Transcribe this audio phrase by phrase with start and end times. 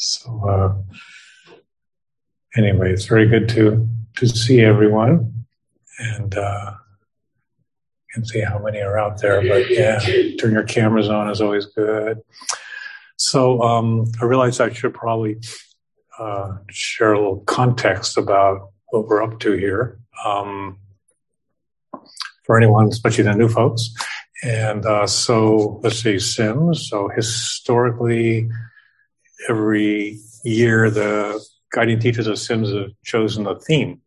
[0.00, 1.52] So uh,
[2.56, 5.44] anyway, it's very good to to see everyone,
[5.98, 6.72] and uh,
[8.22, 9.42] see how many are out there.
[9.46, 10.00] But yeah,
[10.38, 12.22] turn your cameras on is always good.
[13.16, 15.36] So um, I realize I should probably
[16.18, 20.78] uh, share a little context about what we're up to here um,
[22.44, 23.90] for anyone, especially the new folks.
[24.42, 26.88] And uh, so let's see, Sims.
[26.88, 28.48] So historically,
[29.48, 34.00] every year the guiding teachers of Sims have chosen a theme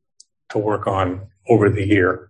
[0.49, 2.29] to work on over the year.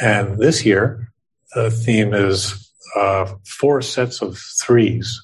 [0.00, 1.12] And this year,
[1.54, 5.20] the theme is uh, four sets of threes.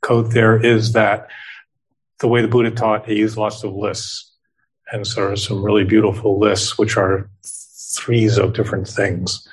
[0.00, 1.28] Code there is that
[2.20, 4.32] the way the Buddha taught, he used lots of lists.
[4.92, 7.28] And so there are some really beautiful lists, which are
[7.94, 9.46] threes of different things.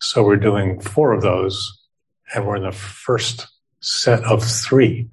[0.00, 1.80] So we're doing four of those,
[2.34, 3.48] and we're in the first
[3.80, 5.08] set of three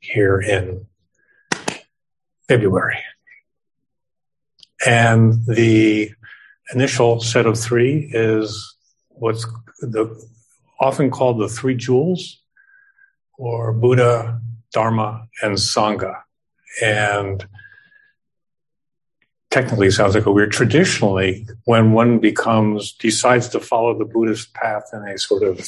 [0.00, 0.86] here in
[2.48, 2.98] February.
[4.86, 6.10] And the
[6.72, 8.76] initial set of three is
[9.08, 9.46] what's
[9.80, 10.14] the,
[10.80, 12.42] often called the three jewels,
[13.38, 14.40] or Buddha,
[14.72, 16.22] Dharma, and Sangha.
[16.82, 17.46] And
[19.50, 20.52] technically sounds like a weird.
[20.52, 25.66] Traditionally, when one becomes decides to follow the Buddhist path and a sort of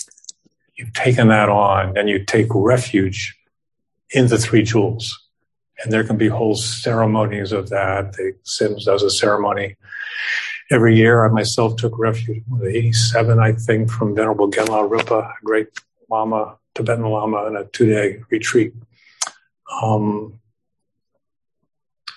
[0.76, 3.34] you've taken that on and you take refuge
[4.10, 5.27] in the three jewels.
[5.82, 8.12] And there can be whole ceremonies of that.
[8.14, 9.76] The Sims does a ceremony
[10.70, 11.24] every year.
[11.24, 15.68] I myself took refuge in 87, I think, from Venerable Gen Lamrimpa, a great
[16.10, 18.74] Lama, Tibetan Lama, in a two day retreat.
[19.82, 20.40] Um,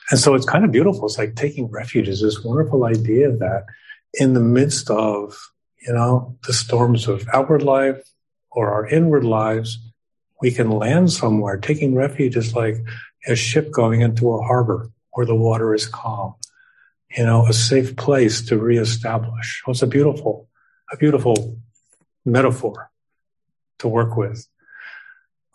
[0.09, 1.05] and so it's kind of beautiful.
[1.05, 3.65] It's like taking refuge is this wonderful idea that
[4.13, 5.37] in the midst of,
[5.85, 8.03] you know, the storms of outward life
[8.51, 9.79] or our inward lives,
[10.41, 11.57] we can land somewhere.
[11.57, 12.77] Taking refuge is like
[13.27, 16.35] a ship going into a harbor where the water is calm.
[17.15, 19.61] You know, a safe place to reestablish.
[19.65, 20.47] Well, it's a beautiful,
[20.91, 21.57] a beautiful
[22.25, 22.89] metaphor
[23.79, 24.47] to work with.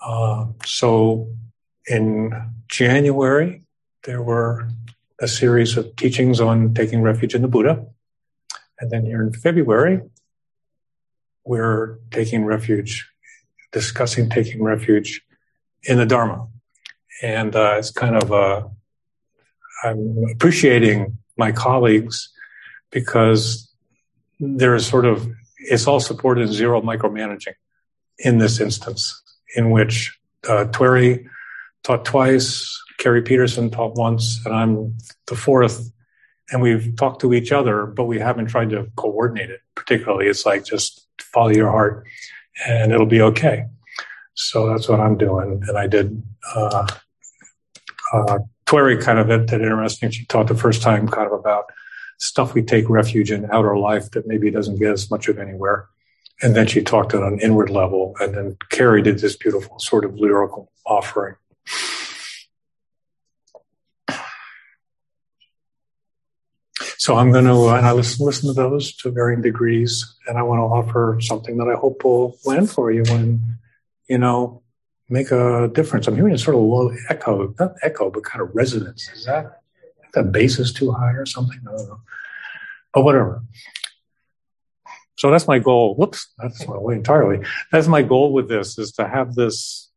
[0.04, 1.28] Uh, so
[1.86, 2.32] in
[2.68, 3.62] January,
[4.04, 4.68] there were
[5.18, 7.86] a series of teachings on taking refuge in the Buddha.
[8.78, 10.02] And then here in February,
[11.44, 13.08] we're taking refuge,
[13.72, 15.22] discussing taking refuge
[15.84, 16.48] in the Dharma.
[17.22, 18.68] And uh, it's kind of, uh,
[19.84, 22.30] I'm appreciating my colleagues
[22.90, 23.70] because
[24.40, 25.26] there is sort of,
[25.58, 27.54] it's all supported in zero micromanaging
[28.18, 29.22] in this instance,
[29.54, 30.18] in which
[30.48, 34.96] uh, taught twice, Carrie Peterson taught once, and I'm
[35.26, 35.90] the fourth.
[36.50, 40.28] And we've talked to each other, but we haven't tried to coordinate it particularly.
[40.28, 42.06] It's like just follow your heart
[42.66, 43.66] and it'll be okay.
[44.34, 45.62] So that's what I'm doing.
[45.66, 46.22] And I did,
[46.54, 46.86] uh,
[48.12, 50.10] uh, Tuere kind of did interesting.
[50.10, 51.66] She taught the first time kind of about
[52.18, 55.88] stuff we take refuge in outer life that maybe doesn't get us much of anywhere.
[56.42, 58.14] And then she talked on an inward level.
[58.20, 61.36] And then Carrie did this beautiful sort of lyrical offering.
[66.98, 70.42] So I'm going to, and I listen, listen to those to varying degrees, and I
[70.42, 73.40] want to offer something that I hope will land for you and,
[74.08, 74.62] you know,
[75.08, 76.06] make a difference.
[76.06, 79.08] I'm hearing a sort of low echo, not echo, but kind of resonance.
[79.14, 79.60] Is that
[80.14, 81.60] the bass is too high or something?
[81.68, 82.00] I don't know.
[82.92, 83.42] But whatever.
[85.18, 85.94] So that's my goal.
[85.94, 87.44] Whoops, that's my way entirely.
[87.72, 89.90] That's my goal with this is to have this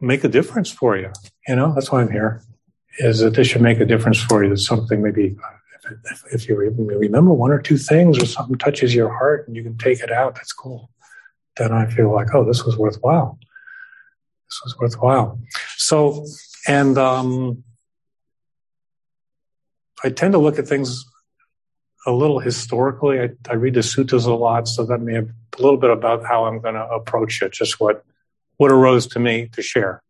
[0.00, 1.10] make a difference for you.
[1.46, 2.42] You know, that's why I'm here.
[2.98, 4.50] Is that this should make a difference for you?
[4.50, 5.36] That something maybe
[6.10, 9.62] if, if you remember one or two things or something touches your heart and you
[9.62, 10.90] can take it out, that's cool.
[11.56, 13.38] Then I feel like, oh, this was worthwhile.
[14.48, 15.40] This was worthwhile.
[15.76, 16.26] So,
[16.66, 17.64] and um,
[20.04, 21.04] I tend to look at things
[22.06, 23.20] a little historically.
[23.20, 26.24] I, I read the suttas a lot, so that may have a little bit about
[26.24, 28.04] how I'm going to approach it, just what
[28.58, 30.02] what arose to me to share.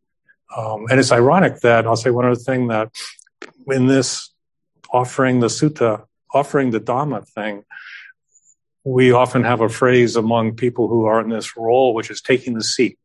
[0.56, 2.94] Um, and it's ironic that I'll say one other thing that
[3.66, 4.30] in this
[4.92, 7.64] offering the sutta, offering the Dhamma thing,
[8.84, 12.54] we often have a phrase among people who are in this role, which is taking
[12.54, 12.98] the seat,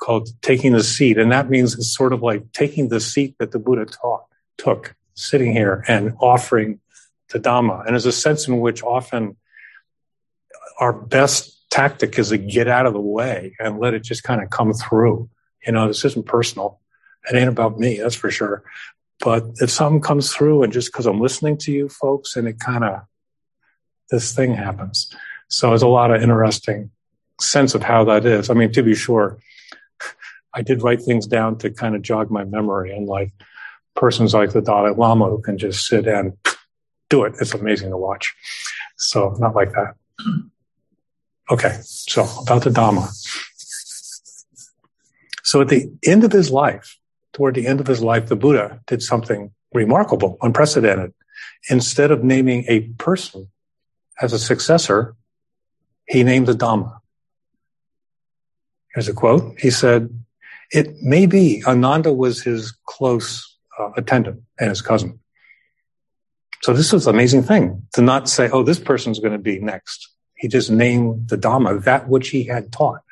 [0.00, 1.18] called taking the seat.
[1.18, 4.24] And that means it's sort of like taking the seat that the Buddha taught,
[4.56, 6.80] took, sitting here and offering
[7.30, 7.80] the Dhamma.
[7.80, 9.36] And there's a sense in which often
[10.78, 14.42] our best tactic is to get out of the way and let it just kind
[14.42, 15.28] of come through.
[15.66, 16.80] You know, this isn't personal.
[17.30, 18.62] It ain't about me, that's for sure.
[19.20, 22.60] But if something comes through and just because I'm listening to you folks and it
[22.60, 23.00] kind of,
[24.10, 25.14] this thing happens.
[25.48, 26.90] So it's a lot of interesting
[27.40, 28.48] sense of how that is.
[28.48, 29.38] I mean, to be sure,
[30.58, 32.94] I did write things down to kind of jog my memory.
[32.94, 33.32] And like
[33.94, 36.36] persons like the Dalai Lama who can just sit and
[37.08, 38.34] do it, it's amazing to watch.
[38.96, 39.94] So not like that.
[41.50, 43.08] Okay, so about the Dhamma.
[45.42, 46.98] So at the end of his life,
[47.32, 51.14] toward the end of his life, the Buddha did something remarkable, unprecedented.
[51.70, 53.48] Instead of naming a person
[54.20, 55.16] as a successor,
[56.06, 56.98] he named the Dhamma.
[58.92, 59.58] Here's a quote.
[59.58, 60.10] He said,
[60.70, 65.20] it may be Ananda was his close uh, attendant and his cousin.
[66.62, 69.60] So this was an amazing thing to not say, oh, this person's going to be
[69.60, 70.08] next.
[70.34, 73.02] He just named the Dhamma, that which he had taught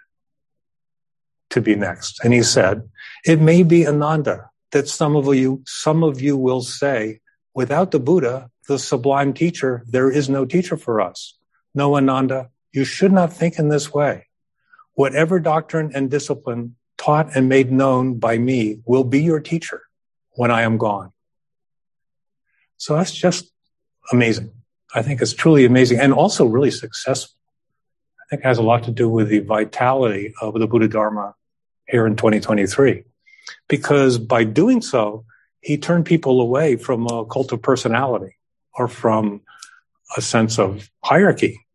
[1.50, 2.24] to be next.
[2.24, 2.88] And he said,
[3.24, 7.20] it may be Ananda that some of you, some of you will say,
[7.54, 11.38] without the Buddha, the sublime teacher, there is no teacher for us.
[11.74, 14.26] No, Ananda, you should not think in this way.
[14.94, 19.82] Whatever doctrine and discipline taught and made known by me will be your teacher
[20.32, 21.12] when I am gone.
[22.76, 23.50] So that's just
[24.12, 24.52] amazing.
[24.94, 27.34] I think it's truly amazing and also really successful.
[28.20, 31.34] I think it has a lot to do with the vitality of the Buddha Dharma
[31.86, 33.04] here in 2023.
[33.68, 35.24] Because by doing so,
[35.60, 38.36] he turned people away from a cult of personality
[38.74, 39.42] or from
[40.16, 41.65] a sense of hierarchy.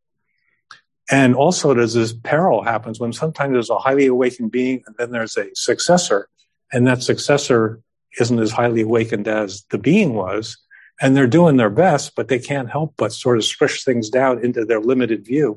[1.11, 5.11] And also there's this peril happens when sometimes there's a highly awakened being and then
[5.11, 6.29] there's a successor
[6.71, 7.81] and that successor
[8.19, 10.57] isn't as highly awakened as the being was
[11.01, 14.43] and they're doing their best, but they can't help but sort of squish things down
[14.43, 15.55] into their limited view.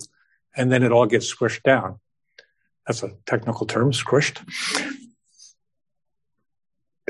[0.57, 2.01] And then it all gets squished down.
[2.87, 4.41] That's a technical term, squished.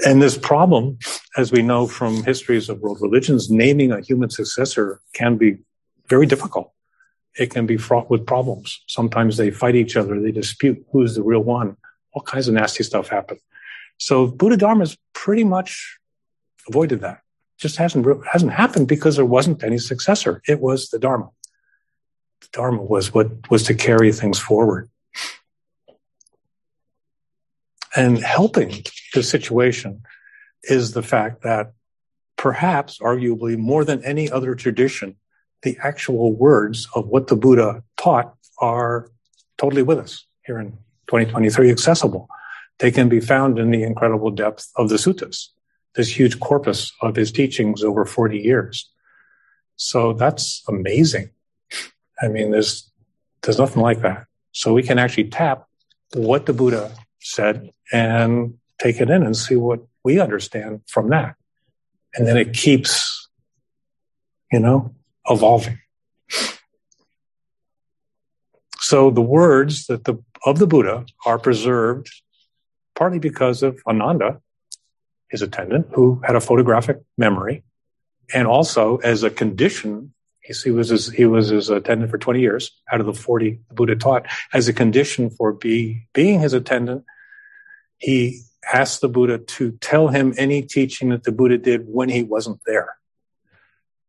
[0.05, 0.99] And this problem,
[1.37, 5.59] as we know from histories of world religions, naming a human successor can be
[6.09, 6.74] very difficult.
[7.37, 8.81] It can be fraught with problems.
[8.87, 10.21] Sometimes they fight each other.
[10.21, 11.77] They dispute who's the real one.
[12.13, 13.39] All kinds of nasty stuff happen.
[13.99, 15.99] So Buddha Dharma has pretty much
[16.69, 17.21] avoided that
[17.59, 20.43] just hasn't hasn't happened because there wasn't any successor.
[20.49, 21.31] It was the Dharma.
[22.41, 24.91] The Dharma was what was to carry things forward.
[27.97, 28.85] And helping
[29.15, 30.03] the situation
[30.65, 31.73] is the fact that
[32.37, 35.17] perhaps, arguably, more than any other tradition,
[35.65, 39.11] the actual words of what the Buddha taught are
[39.59, 40.71] totally with us here in
[41.09, 42.29] 2023 accessible.
[42.79, 45.49] They can be found in the incredible depth of the suttas
[45.95, 48.91] this huge corpus of his teachings over 40 years.
[49.77, 51.31] So that's amazing.
[52.21, 52.91] I mean, there's,
[53.43, 54.27] there's nothing like that.
[54.53, 55.67] So we can actually tap
[56.15, 61.37] what the Buddha said and take it in and see what we understand from that.
[62.15, 63.29] And then it keeps,
[64.53, 64.95] you know,
[65.29, 65.79] evolving.
[68.81, 72.11] So the words that the, of the Buddha are preserved
[72.95, 74.41] partly because of Ananda,
[75.29, 77.65] his attendant, who had a photographic memory,
[78.33, 80.13] and also as a condition,
[80.43, 83.75] he was his, he was his attendant for 20 years out of the 40 the
[83.75, 84.27] Buddha taught.
[84.53, 87.05] As a condition for be, being his attendant,
[87.99, 88.43] he
[88.73, 92.61] asked the Buddha to tell him any teaching that the Buddha did when he wasn't
[92.67, 92.97] there.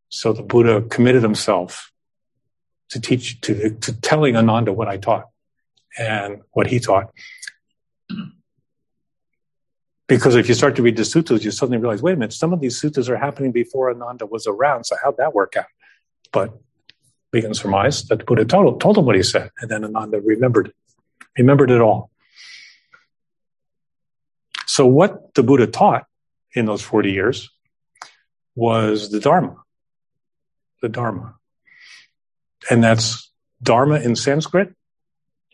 [0.09, 1.91] So the Buddha committed himself
[2.89, 5.25] to teach, to, to telling Ananda what I taught
[5.97, 7.11] and what he taught.
[10.07, 12.53] Because if you start to read the suttas, you suddenly realize, wait a minute, some
[12.53, 14.83] of these suttas are happening before Ananda was around.
[14.83, 15.65] So how'd that work out?
[16.31, 16.53] But
[17.33, 20.21] we can surmise that the Buddha told, told him what he said, and then Ananda
[20.21, 20.71] remembered
[21.37, 22.11] remembered it all.
[24.67, 26.05] So what the Buddha taught
[26.53, 27.49] in those 40 years
[28.55, 29.57] was the Dharma.
[30.85, 31.33] The Dharma.
[32.69, 33.31] And that's
[33.63, 34.71] Dharma in Sanskrit,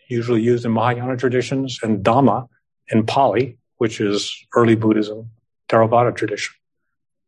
[0.10, 2.50] usually used in Mahayana traditions, and Dhamma
[2.90, 5.32] in Pali, which is early Buddhism,
[5.70, 6.54] Theravada tradition.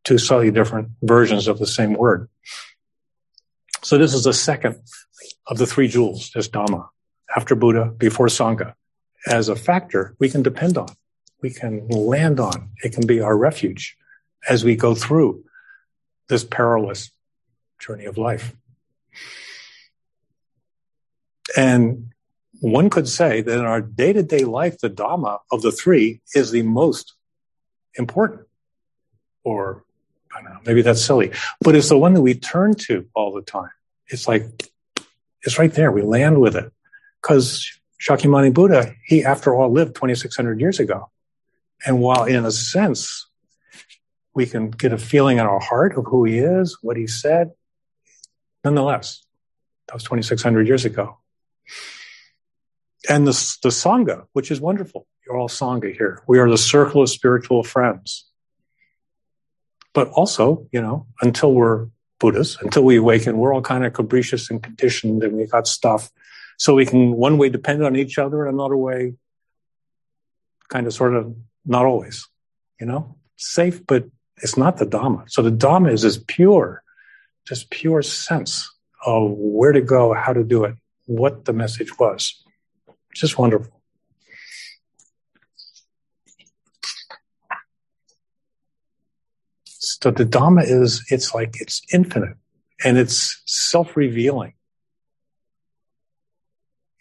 [0.03, 2.27] Two slightly different versions of the same word.
[3.83, 4.81] So this is the second
[5.48, 6.89] of the three jewels, this Dhamma,
[7.33, 8.74] after Buddha, before Sangha,
[9.27, 10.89] as a factor we can depend on,
[11.41, 12.72] we can land on.
[12.83, 13.95] It can be our refuge
[14.50, 15.45] as we go through
[16.27, 17.12] this perilous
[17.86, 18.56] journey of life.
[21.58, 22.13] And
[22.62, 26.22] one could say that in our day to day life, the Dhamma of the three
[26.34, 27.13] is the most
[27.96, 28.48] important.
[29.44, 29.84] Or,
[30.34, 33.34] I don't know, maybe that's silly, but it's the one that we turn to all
[33.34, 33.72] the time.
[34.08, 34.46] It's like,
[35.42, 35.92] it's right there.
[35.92, 36.72] We land with it.
[37.22, 37.70] Because
[38.02, 41.10] Shakyamuni Buddha, he, after all, lived 2,600 years ago.
[41.86, 43.28] And while in a sense,
[44.34, 47.52] we can get a feeling in our heart of who he is, what he said,
[48.63, 49.24] nonetheless,
[49.88, 51.17] that was 2,600 years ago
[53.10, 55.08] and the, the Sangha, which is wonderful.
[55.25, 56.22] You're all Sangha here.
[56.27, 58.25] We are the circle of spiritual friends.
[59.93, 61.88] But also, you know, until we're
[62.20, 66.10] Buddhas, until we awaken, we're all kind of capricious and conditioned and we got stuff.
[66.58, 69.15] So we can one way depend on each other and another way
[70.70, 72.27] kind of sort of not always,
[72.79, 74.05] you know, safe, but
[74.38, 75.29] it's not the Dhamma.
[75.29, 76.83] So the Dhamma is this pure,
[77.48, 78.70] just pure sense
[79.06, 82.44] of where to go, how to do it, what the message was.
[83.14, 83.82] Just wonderful.
[89.66, 92.38] So the Dhamma is, it's like, it's infinite
[92.84, 94.54] and it's self-revealing.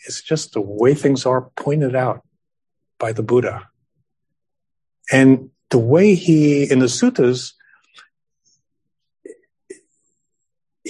[0.06, 2.22] It's just the way things are pointed out
[2.98, 3.68] by the Buddha.
[5.10, 7.52] And the way he, in the suttas,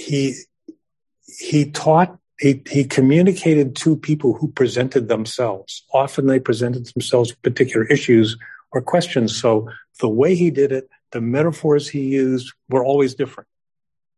[0.03, 0.35] he,
[1.25, 5.85] he taught, he, he communicated to people who presented themselves.
[5.93, 8.37] Often they presented themselves with particular issues
[8.71, 9.39] or questions.
[9.39, 9.69] So
[9.99, 13.47] the way he did it, the metaphors he used were always different.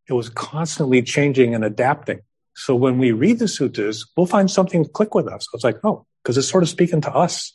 [0.08, 2.22] It was constantly changing and adapting.
[2.56, 5.48] So when we read the suttas, we'll find something click with us.
[5.54, 7.54] It's like, oh, because it's sort of speaking to us.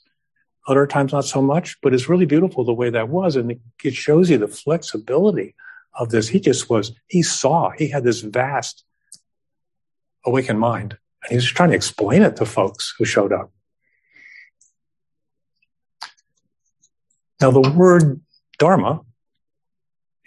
[0.68, 3.34] Other times, not so much, but it's really beautiful the way that was.
[3.34, 5.54] And it shows you the flexibility
[5.94, 6.28] of this.
[6.28, 8.84] He just was, he saw, he had this vast
[10.24, 10.96] awakened mind.
[11.22, 13.52] And he was trying to explain it to folks who showed up.
[17.40, 18.20] Now, the word
[18.58, 19.00] Dharma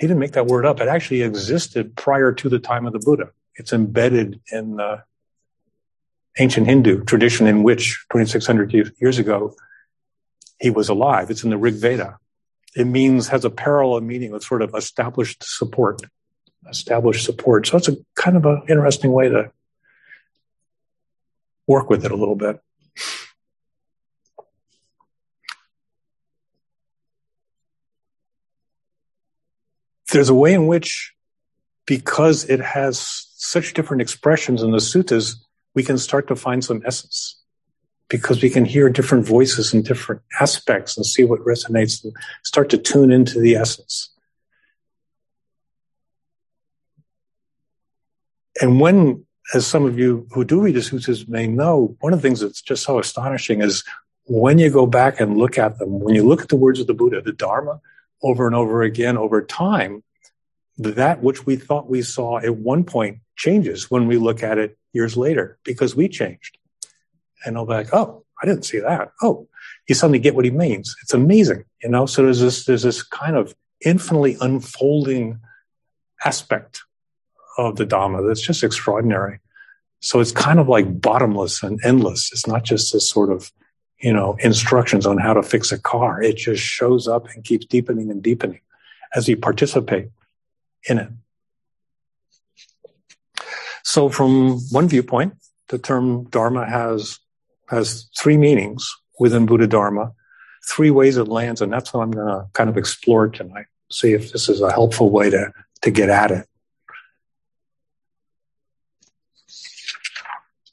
[0.04, 0.82] he didn't make that word up.
[0.82, 3.30] It actually existed prior to the time of the Buddha.
[3.56, 5.04] It's embedded in the
[6.38, 9.56] ancient Hindu tradition in which 2600 years ago
[10.60, 11.30] he was alive.
[11.30, 12.18] It's in the Rig Veda.
[12.76, 16.02] It means, has a parallel meaning with sort of established support,
[16.70, 17.68] established support.
[17.68, 19.52] So it's a kind of an interesting way to
[21.68, 22.60] work with it a little bit.
[30.14, 31.14] there's a way in which,
[31.86, 35.36] because it has such different expressions in the suttas,
[35.76, 37.43] we can start to find some essence
[38.14, 42.70] because we can hear different voices and different aspects and see what resonates and start
[42.70, 44.12] to tune into the essence.
[48.62, 52.22] And when, as some of you who do read the suttas may know, one of
[52.22, 53.84] the things that's just so astonishing is
[54.26, 56.86] when you go back and look at them, when you look at the words of
[56.86, 57.82] the Buddha, the Dharma,
[58.22, 60.04] over and over again over time,
[60.78, 64.78] that which we thought we saw at one point changes when we look at it
[64.92, 66.60] years later because we changed.
[67.46, 69.12] And I'll be like, oh, I didn't see that.
[69.22, 69.48] Oh,
[69.88, 70.96] you suddenly get what he means.
[71.02, 72.06] It's amazing, you know.
[72.06, 75.40] So there's this there's this kind of infinitely unfolding
[76.26, 76.82] aspect
[77.58, 79.40] of the Dhamma that's just extraordinary.
[80.00, 82.32] So it's kind of like bottomless and endless.
[82.32, 83.52] It's not just this sort of
[84.04, 86.22] you know, instructions on how to fix a car.
[86.22, 88.60] It just shows up and keeps deepening and deepening
[89.16, 90.10] as we participate
[90.90, 91.10] in it.
[93.84, 95.36] So from one viewpoint,
[95.70, 97.20] the term Dharma has,
[97.70, 98.90] has three meanings
[99.20, 100.14] within Buddha Dharma,
[100.68, 103.66] three ways it lands, and that's what I'm going to kind of explore tonight.
[103.92, 106.48] See if this is a helpful way to, to get at it.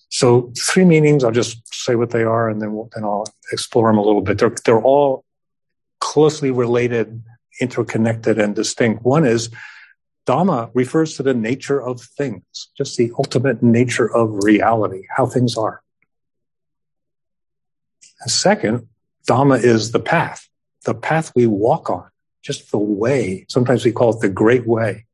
[0.08, 3.88] So three meanings, I'll just say what they are and then, we'll, then I'll explore
[3.88, 4.38] them a little bit.
[4.38, 5.24] They're, they're all
[6.00, 7.22] closely related,
[7.60, 9.02] interconnected, and distinct.
[9.02, 9.50] One is
[10.26, 12.42] Dhamma refers to the nature of things,
[12.76, 15.82] just the ultimate nature of reality, how things are.
[18.20, 18.88] And second,
[19.28, 20.48] Dhamma is the path,
[20.84, 22.08] the path we walk on,
[22.42, 23.46] just the way.
[23.48, 25.06] Sometimes we call it the great way,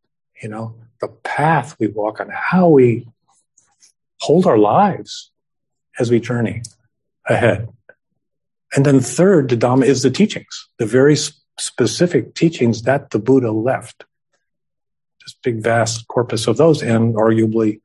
[0.42, 3.06] you know, the path we walk on, how we
[4.20, 5.30] hold our lives
[5.98, 6.62] as we journey
[7.26, 7.68] ahead.
[8.74, 11.16] And then third, the Dhamma is the teachings, the very
[11.58, 14.04] specific teachings that the Buddha left.
[15.24, 17.80] This big, vast corpus of those, and arguably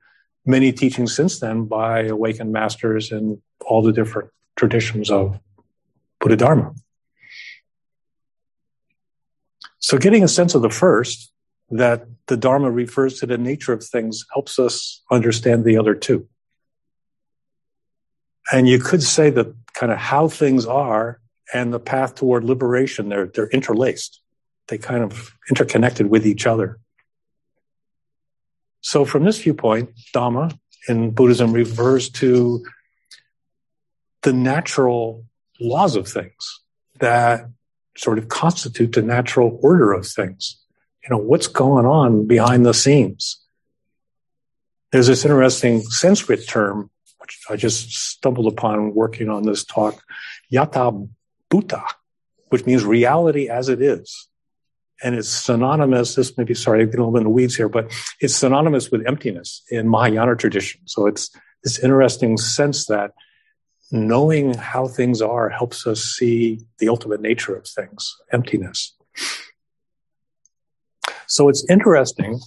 [0.46, 4.30] many teachings since then by awakened masters and all the different
[4.62, 5.40] traditions of
[6.20, 6.76] Buddha Dharma.
[9.80, 11.34] So getting a sense of the first,
[11.72, 16.28] that the Dharma refers to the nature of things, helps us understand the other two.
[18.52, 21.20] And you could say that kind of how things are
[21.52, 24.22] and the path toward liberation, they're, they're interlaced.
[24.68, 26.80] They kind of interconnected with each other.
[28.82, 30.56] So from this viewpoint, Dhamma
[30.88, 32.64] in Buddhism refers to
[34.24, 35.26] the natural
[35.60, 36.62] laws of things
[37.00, 37.46] that
[37.98, 40.58] sort of constitute the natural order of things.
[41.04, 43.38] You know, what's going on behind the scenes?
[44.92, 46.90] There's this interesting Sanskrit term
[47.22, 50.02] which I just stumbled upon working on this talk,
[50.52, 51.08] yatha
[51.50, 51.84] bhuta,
[52.50, 54.28] which means reality as it is.
[55.04, 57.56] And it's synonymous, this may be, sorry, I get a little bit in the weeds
[57.56, 60.82] here, but it's synonymous with emptiness in Mahayana tradition.
[60.86, 61.30] So it's
[61.64, 63.12] this interesting sense that
[63.92, 68.94] knowing how things are helps us see the ultimate nature of things, emptiness.
[71.28, 72.40] So it's interesting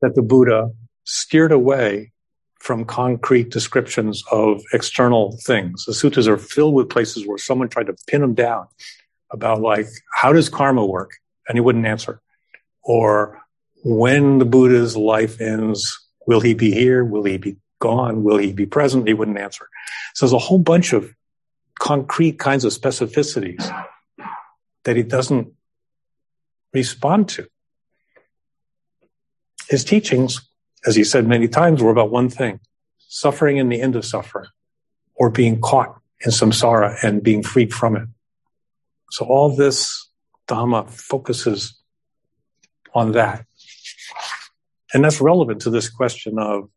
[0.00, 0.70] that the Buddha
[1.04, 2.12] steered away
[2.58, 5.84] from concrete descriptions of external things.
[5.84, 8.66] The suttas are filled with places where someone tried to pin him down
[9.30, 11.12] about like, how does karma work?
[11.48, 12.20] And he wouldn't answer.
[12.82, 13.40] Or
[13.84, 15.96] when the Buddha's life ends,
[16.26, 17.04] will he be here?
[17.04, 18.22] Will he be gone?
[18.22, 19.06] Will he be present?
[19.08, 19.68] He wouldn't answer.
[20.14, 21.14] So there's a whole bunch of
[21.78, 23.86] concrete kinds of specificities
[24.84, 25.52] that he doesn't
[26.72, 27.46] respond to.
[29.68, 30.48] His teachings,
[30.86, 32.60] as he said many times, were about one thing
[33.08, 34.48] suffering and the end of suffering,
[35.14, 38.08] or being caught in samsara and being freed from it.
[39.10, 40.10] So all this
[40.48, 41.80] Dhamma focuses
[42.94, 43.44] on that.
[44.92, 46.68] And that's relevant to this question of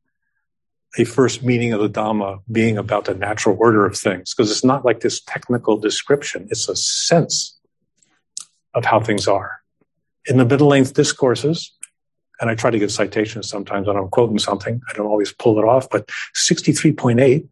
[0.99, 4.63] a first meaning of the Dhamma being about the natural order of things, because it's
[4.63, 7.59] not like this technical description, it's a sense
[8.73, 9.61] of how things are.
[10.25, 11.73] In the middle length discourses,
[12.41, 15.59] and I try to give citations sometimes when I'm quoting something, I don't always pull
[15.59, 17.47] it off, but 63.8,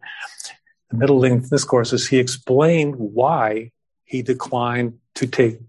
[0.90, 3.72] the middle length discourses, he explained why
[4.06, 5.60] he declined to take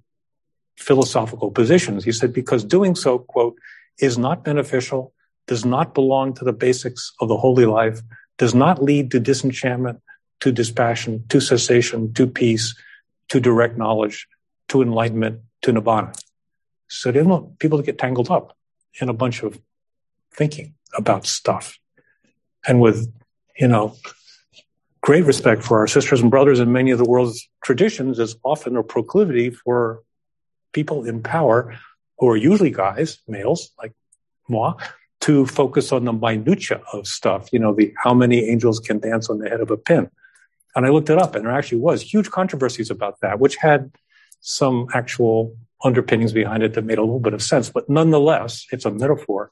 [0.77, 2.05] philosophical positions.
[2.05, 3.59] He said, because doing so, quote,
[3.99, 5.13] is not beneficial
[5.49, 8.01] does not belong to the basics of the holy life,
[8.37, 10.01] does not lead to disenchantment,
[10.41, 12.77] to dispassion, to cessation, to peace,
[13.29, 14.29] to direct knowledge,
[14.69, 16.17] to enlightenment, to nibbana.
[16.89, 18.57] So they don't want people to get tangled up
[19.01, 19.59] in a bunch of
[20.33, 21.79] thinking about stuff.
[22.67, 23.13] And with,
[23.59, 23.97] you know,
[25.01, 28.77] great respect for our sisters and brothers in many of the world's traditions, there's often
[28.77, 30.03] a proclivity for
[30.73, 31.75] people in power
[32.19, 33.93] who are usually guys, males like
[34.49, 34.75] moi,
[35.29, 39.29] to focus on the minutia of stuff, you know, the how many angels can dance
[39.29, 40.11] on the head of a pin.
[40.75, 43.93] And I looked it up and there actually was huge controversies about that, which had
[44.41, 47.69] some actual underpinnings behind it that made a little bit of sense.
[47.69, 49.51] But nonetheless, it's a metaphor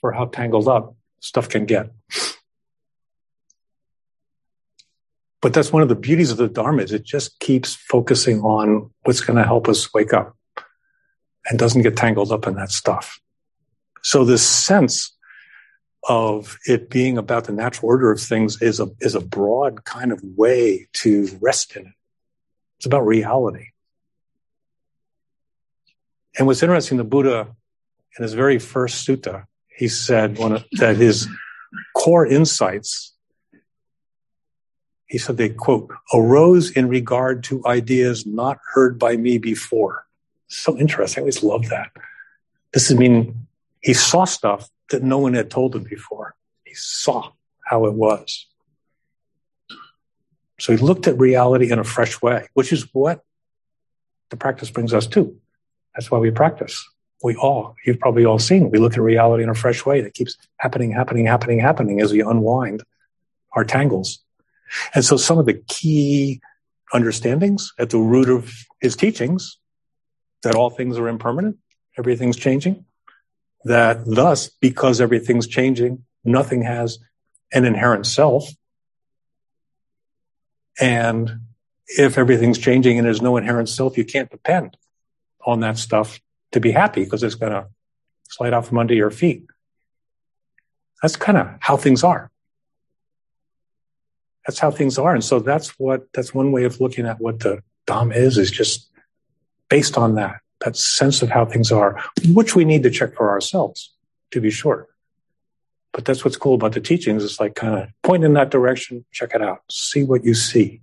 [0.00, 1.90] for how tangled up stuff can get.
[5.42, 8.90] But that's one of the beauties of the Dharma is it just keeps focusing on
[9.02, 10.34] what's going to help us wake up
[11.44, 13.20] and doesn't get tangled up in that stuff.
[14.02, 15.16] So this sense
[16.08, 20.12] of it being about the natural order of things is a, is a broad kind
[20.12, 21.92] of way to rest in it.
[22.78, 23.66] It's about reality.
[26.38, 27.54] And what's interesting, the Buddha,
[28.18, 31.28] in his very first sutta, he said of, that his
[31.94, 33.14] core insights,
[35.06, 40.06] he said they quote, arose in regard to ideas not heard by me before.
[40.48, 41.20] So interesting.
[41.20, 41.90] I always love that.
[42.72, 43.46] This is mean
[43.80, 46.34] he saw stuff that no one had told him before.
[46.64, 47.30] He saw
[47.64, 48.46] how it was.
[50.58, 53.22] So he looked at reality in a fresh way, which is what
[54.28, 55.34] the practice brings us to.
[55.94, 56.86] That's why we practice.
[57.22, 60.14] We all, you've probably all seen, we look at reality in a fresh way that
[60.14, 62.82] keeps happening, happening, happening, happening as we unwind
[63.52, 64.20] our tangles.
[64.94, 66.40] And so some of the key
[66.92, 69.58] understandings at the root of his teachings
[70.42, 71.58] that all things are impermanent,
[71.98, 72.84] everything's changing,
[73.64, 76.98] that thus, because everything's changing, nothing has
[77.52, 78.48] an inherent self.
[80.80, 81.40] And
[81.86, 84.76] if everything's changing and there's no inherent self, you can't depend
[85.44, 86.20] on that stuff
[86.52, 87.66] to be happy because it's going to
[88.28, 89.46] slide out from under your feet.
[91.02, 92.30] That's kind of how things are.
[94.46, 95.14] That's how things are.
[95.14, 98.50] And so that's what, that's one way of looking at what the Dhamma is, is
[98.50, 98.90] just
[99.68, 103.30] based on that that sense of how things are, which we need to check for
[103.30, 103.94] ourselves,
[104.30, 104.88] to be sure.
[105.92, 107.24] But that's what's cool about the teachings.
[107.24, 110.82] It's like kind of point in that direction, check it out, see what you see.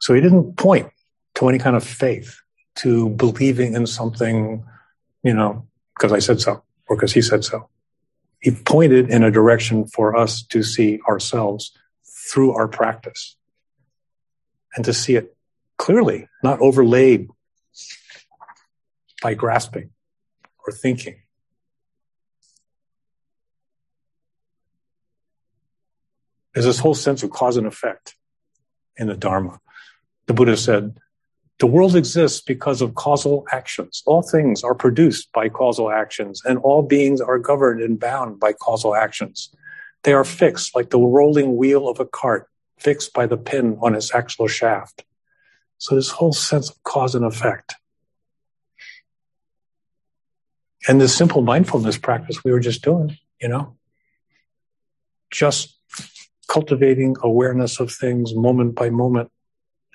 [0.00, 0.90] So he didn't point
[1.34, 2.40] to any kind of faith,
[2.76, 4.64] to believing in something,
[5.22, 7.68] you know, because I said so, or because he said so.
[8.40, 11.76] He pointed in a direction for us to see ourselves
[12.30, 13.36] through our practice
[14.76, 15.36] and to see it
[15.78, 17.28] clearly, not overlaid
[19.22, 19.90] by grasping
[20.66, 21.22] or thinking.
[26.52, 28.16] There's this whole sense of cause and effect
[28.96, 29.60] in the Dharma.
[30.26, 30.98] The Buddha said,
[31.58, 34.02] the world exists because of causal actions.
[34.06, 38.52] All things are produced by causal actions, and all beings are governed and bound by
[38.52, 39.52] causal actions.
[40.04, 43.96] They are fixed like the rolling wheel of a cart fixed by the pin on
[43.96, 45.04] its axle shaft.
[45.78, 47.74] So this whole sense of cause and effect.
[50.86, 53.76] And this simple mindfulness practice we were just doing, you know,
[55.30, 55.76] just
[56.48, 59.30] cultivating awareness of things moment by moment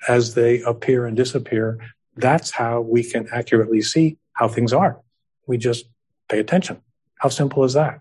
[0.08, 1.78] as they appear and disappear.
[2.16, 5.00] That's how we can accurately see how things are.
[5.46, 5.86] We just
[6.28, 6.80] pay attention.
[7.16, 8.00] How simple is that?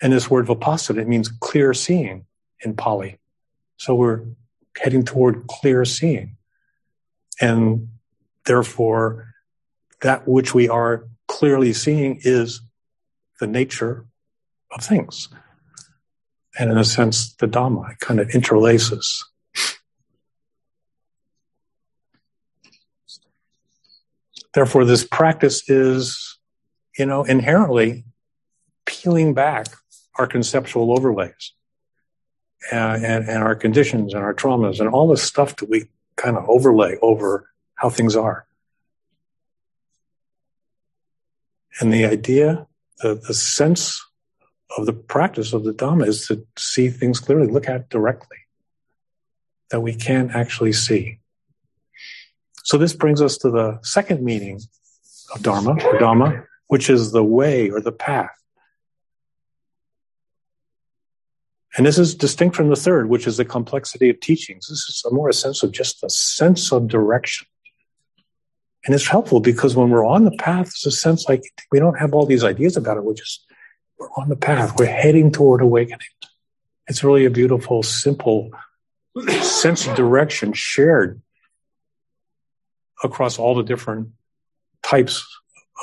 [0.00, 2.24] And this word vipassana, it means clear seeing
[2.60, 3.18] in Pali.
[3.76, 4.24] So we're
[4.76, 6.36] heading toward clear seeing.
[7.40, 7.88] And
[8.44, 9.34] therefore,
[10.02, 12.60] that which we are clearly seeing is
[13.40, 14.06] the nature
[14.72, 15.28] of things.
[16.58, 19.24] And in a sense, the Dhamma kind of interlaces.
[24.54, 26.38] Therefore, this practice is,
[26.98, 28.04] you know, inherently
[28.86, 29.68] peeling back
[30.18, 31.52] our conceptual overlays
[32.72, 35.84] and, and, and our conditions and our traumas and all the stuff that we
[36.18, 38.46] kind of overlay over how things are.
[41.80, 42.66] And the idea,
[42.98, 44.04] the, the sense
[44.76, 48.36] of the practice of the Dhamma is to see things clearly, look at directly,
[49.70, 51.20] that we can actually see.
[52.64, 54.60] So this brings us to the second meaning
[55.34, 58.30] of Dharma, or Dhamma, which is the way or the path.
[61.78, 64.66] And this is distinct from the third, which is the complexity of teachings.
[64.66, 67.46] This is a more a sense of just a sense of direction.
[68.84, 71.98] And it's helpful because when we're on the path, it's a sense like we don't
[72.00, 73.04] have all these ideas about it.
[73.04, 73.46] We're just,
[73.96, 74.76] we're on the path.
[74.76, 76.00] We're heading toward awakening.
[76.88, 78.50] It's really a beautiful, simple
[79.40, 81.22] sense of direction shared
[83.04, 84.08] across all the different
[84.82, 85.24] types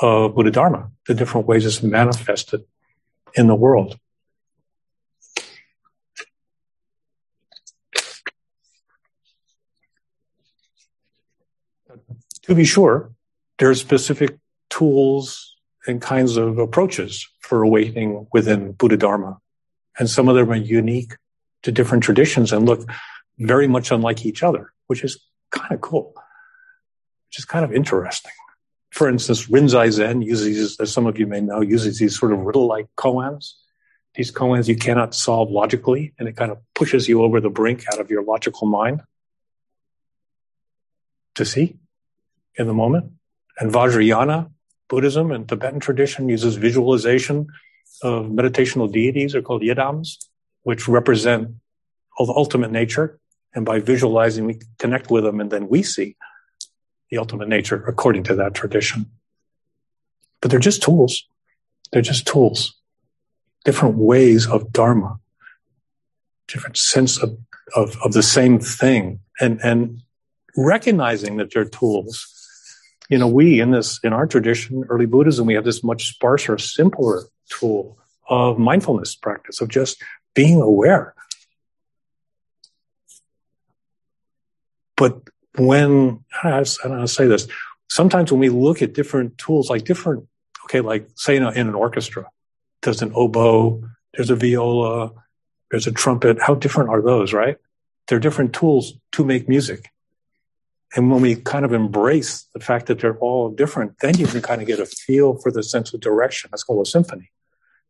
[0.02, 2.64] of Buddha Dharma, the different ways it's manifested
[3.34, 3.98] in the world.
[12.46, 13.10] To be sure,
[13.58, 14.38] there are specific
[14.70, 15.56] tools
[15.86, 19.38] and kinds of approaches for awakening within Buddha Dharma.
[19.98, 21.14] And some of them are unique
[21.64, 22.88] to different traditions and look
[23.38, 25.18] very much unlike each other, which is
[25.50, 26.14] kind of cool,
[27.28, 28.32] which is kind of interesting.
[28.90, 32.38] For instance, Rinzai Zen uses, as some of you may know, uses these sort of
[32.40, 33.54] riddle-like koans.
[34.14, 37.84] These koans you cannot solve logically, and it kind of pushes you over the brink
[37.92, 39.02] out of your logical mind
[41.34, 41.78] to see
[42.58, 43.12] in the moment.
[43.58, 44.50] And Vajrayana
[44.88, 47.48] Buddhism and Tibetan tradition uses visualization
[48.02, 50.24] of meditational deities are called yidams,
[50.62, 51.48] which represent
[52.18, 53.18] the ultimate nature.
[53.54, 56.16] And by visualizing, we connect with them and then we see
[57.10, 59.06] the ultimate nature according to that tradition.
[60.40, 61.26] But they're just tools.
[61.92, 62.74] They're just tools.
[63.64, 65.18] Different ways of Dharma.
[66.48, 67.38] Different sense of,
[67.74, 69.20] of, of the same thing.
[69.40, 70.02] And, and
[70.56, 72.35] recognizing that they're tools
[73.08, 76.58] you know, we in this, in our tradition, early Buddhism, we have this much sparser,
[76.58, 80.02] simpler tool of mindfulness practice, of just
[80.34, 81.14] being aware.
[84.96, 85.20] But
[85.56, 87.46] when, I don't know how to say this,
[87.88, 90.26] sometimes when we look at different tools, like different,
[90.64, 92.26] okay, like say in, a, in an orchestra,
[92.82, 93.82] there's an oboe,
[94.14, 95.12] there's a viola,
[95.70, 96.40] there's a trumpet.
[96.40, 97.56] How different are those, right?
[98.08, 99.90] They're different tools to make music.
[100.94, 104.40] And when we kind of embrace the fact that they're all different, then you can
[104.40, 106.48] kind of get a feel for the sense of direction.
[106.50, 107.30] That's called a symphony.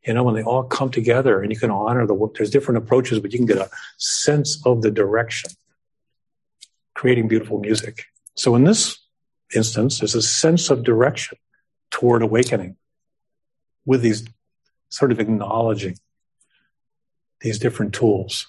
[0.06, 2.78] You know, when they all come together and you can honor the work, there's different
[2.78, 5.50] approaches, but you can get a sense of the direction,
[6.94, 8.04] creating beautiful music.
[8.34, 8.98] So in this
[9.54, 11.38] instance, there's a sense of direction
[11.90, 12.76] toward awakening
[13.84, 14.24] with these
[14.88, 15.96] sort of acknowledging
[17.40, 18.46] these different tools.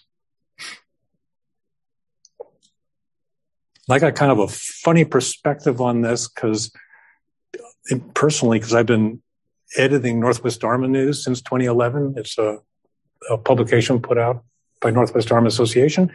[3.90, 6.72] I got kind of a funny perspective on this because
[8.14, 9.22] personally, because I've been
[9.76, 12.16] editing Northwest Dharma News since 2011.
[12.18, 12.60] It's a,
[13.30, 14.44] a, publication put out
[14.82, 16.12] by Northwest Dharma Association.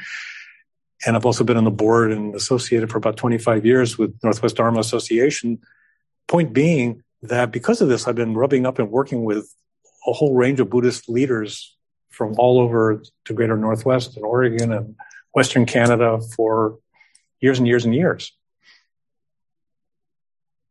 [1.04, 4.56] And I've also been on the board and associated for about 25 years with Northwest
[4.56, 5.61] Dharma Association.
[6.28, 9.52] Point being that because of this, I've been rubbing up and working with
[10.06, 11.76] a whole range of Buddhist leaders
[12.11, 14.96] from all over the greater Northwest and Oregon and
[15.35, 16.78] Western Canada for
[17.42, 18.33] years and years and years.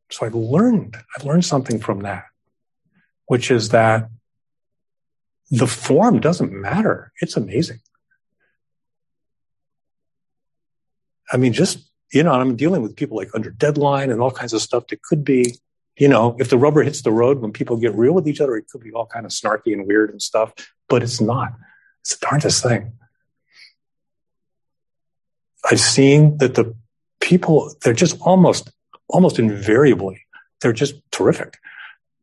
[0.10, 2.26] So I've learned, I've learned something from that,
[3.28, 4.10] which is that
[5.52, 7.12] the form doesn't matter.
[7.22, 7.82] It's amazing.
[11.32, 14.54] I mean, just, you know, I'm dealing with people like under deadline and all kinds
[14.54, 15.56] of stuff that could be,
[15.98, 18.56] you know, if the rubber hits the road when people get real with each other,
[18.56, 20.54] it could be all kind of snarky and weird and stuff,
[20.90, 21.54] but it's not.
[22.02, 22.94] It's the darndest thing.
[25.70, 26.76] I've seen that the
[27.20, 28.72] people, they're just almost,
[29.08, 30.26] almost invariably,
[30.62, 31.58] they're just terrific.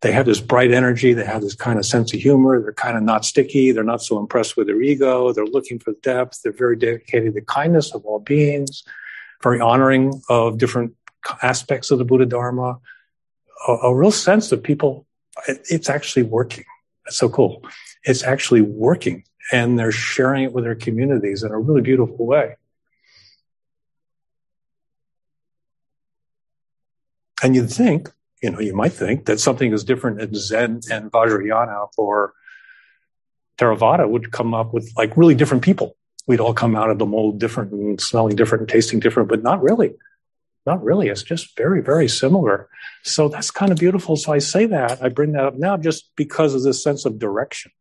[0.01, 1.13] They have this bright energy.
[1.13, 2.61] They have this kind of sense of humor.
[2.63, 3.73] They're kind of not sticky.
[3.73, 5.33] They're not so impressed with their ego.
[5.33, 6.41] They're looking for depth.
[6.43, 8.85] They're very dedicated to kindness of all beings,
[9.43, 10.95] very honoring of different
[11.43, 12.79] aspects of the Buddha Dharma.
[13.67, 15.05] A, a real sense that people,
[15.49, 16.65] it's actually working.
[17.05, 17.65] That's so cool.
[18.05, 22.55] It's actually working and they're sharing it with their communities in a really beautiful way.
[27.43, 28.11] And you'd think,
[28.43, 32.35] you know, you might think that something is different in Zen and Vajrayana or
[33.59, 35.97] Theravada would come up with like really different people.
[36.27, 39.43] We'd all come out of the mold different and smelling different and tasting different, but
[39.43, 39.95] not really.
[40.67, 41.09] Not really.
[41.09, 42.69] It's just very, very similar.
[43.03, 44.17] So that's kind of beautiful.
[44.17, 47.19] So I say that, I bring that up now just because of this sense of
[47.19, 47.73] direction.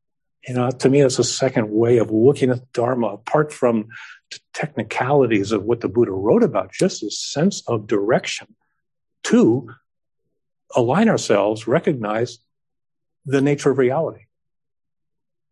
[0.47, 3.89] You know, to me, it's a second way of looking at Dharma apart from
[4.31, 8.55] the technicalities of what the Buddha wrote about, just a sense of direction
[9.27, 9.69] to
[10.75, 12.39] align ourselves, recognize
[13.25, 14.25] the nature of reality.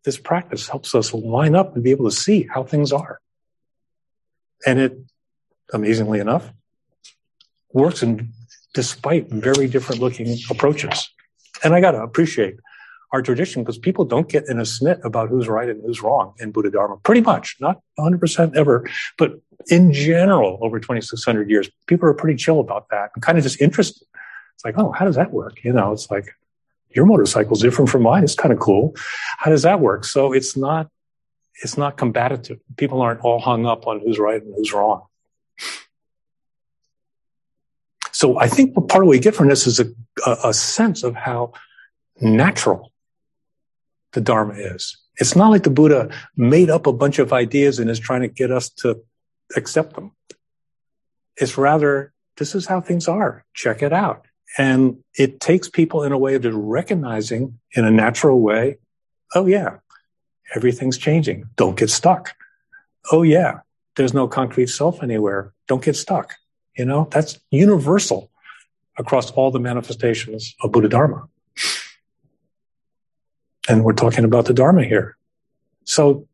[0.04, 3.20] This practice helps us line up and be able to see how things are.
[4.66, 4.98] And it,
[5.72, 6.52] amazingly enough,
[7.72, 8.32] works in
[8.72, 11.10] despite very different looking approaches.
[11.64, 12.56] And I got to appreciate
[13.16, 16.34] our tradition because people don't get in a snit about who's right and who's wrong
[16.38, 16.98] in Buddha Dharma.
[16.98, 22.60] Pretty much, not 100% ever, but in general, over 2,600 years, people are pretty chill
[22.60, 24.06] about that and kind of just interested.
[24.54, 25.64] It's like, oh, how does that work?
[25.64, 26.36] You know, it's like
[26.90, 28.22] your motorcycle's different from mine.
[28.22, 28.94] It's kind of cool.
[29.38, 30.04] How does that work?
[30.04, 30.90] So it's not,
[31.62, 32.60] it's not combative.
[32.76, 35.06] People aren't all hung up on who's right and who's wrong.
[38.12, 39.86] So I think part of what we get from this is a,
[40.26, 41.52] a, a sense of how
[42.20, 42.92] natural
[44.16, 44.96] the Dharma is.
[45.18, 48.28] It's not like the Buddha made up a bunch of ideas and is trying to
[48.28, 49.02] get us to
[49.54, 50.12] accept them.
[51.36, 53.44] It's rather, this is how things are.
[53.52, 54.26] Check it out.
[54.56, 58.78] And it takes people in a way of just recognizing in a natural way,
[59.34, 59.76] oh yeah,
[60.54, 61.44] everything's changing.
[61.56, 62.34] Don't get stuck.
[63.12, 63.60] Oh yeah,
[63.96, 65.52] there's no concrete self anywhere.
[65.68, 66.34] Don't get stuck.
[66.74, 68.30] You know, that's universal
[68.96, 71.28] across all the manifestations of Buddha Dharma.
[73.68, 75.16] And we're talking about the Dharma here.
[75.84, 76.28] So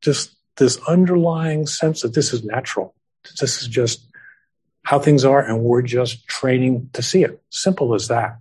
[0.00, 2.94] just this underlying sense that this is natural.
[3.40, 4.06] This is just
[4.84, 7.42] how things are, and we're just training to see it.
[7.50, 8.38] Simple as that.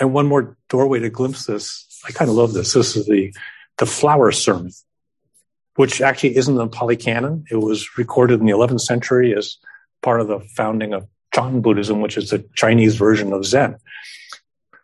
[0.00, 1.86] And one more doorway to glimpse this.
[2.06, 2.72] I kind of love this.
[2.72, 3.34] This is the,
[3.76, 4.72] the flower sermon,
[5.76, 7.44] which actually isn't the Pali Canon.
[7.50, 9.58] It was recorded in the 11th century as
[10.02, 13.76] part of the founding of Chan Buddhism, which is the Chinese version of Zen.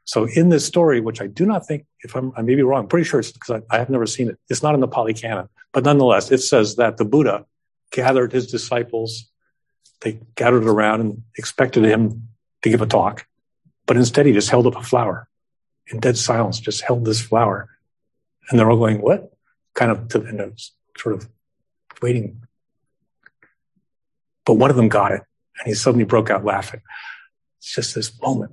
[0.04, 2.82] So in this story, which I do not think, if I'm, I may be wrong,
[2.82, 4.38] I'm pretty sure it's because I, I, have never seen it.
[4.50, 7.46] It's not in the Pali Canon, but nonetheless, it says that the Buddha
[7.90, 9.30] gathered his disciples.
[10.02, 12.28] They gathered around and expected him
[12.62, 13.26] to give a talk,
[13.86, 15.28] but instead he just held up a flower
[15.86, 17.70] in dead silence, just held this flower.
[18.50, 19.32] And they're all going, what?
[19.74, 20.52] Kind of to, you know,
[20.98, 21.28] sort of
[22.02, 22.42] waiting.
[24.44, 25.22] But one of them got it
[25.58, 26.82] and he suddenly broke out laughing.
[27.58, 28.52] It's just this moment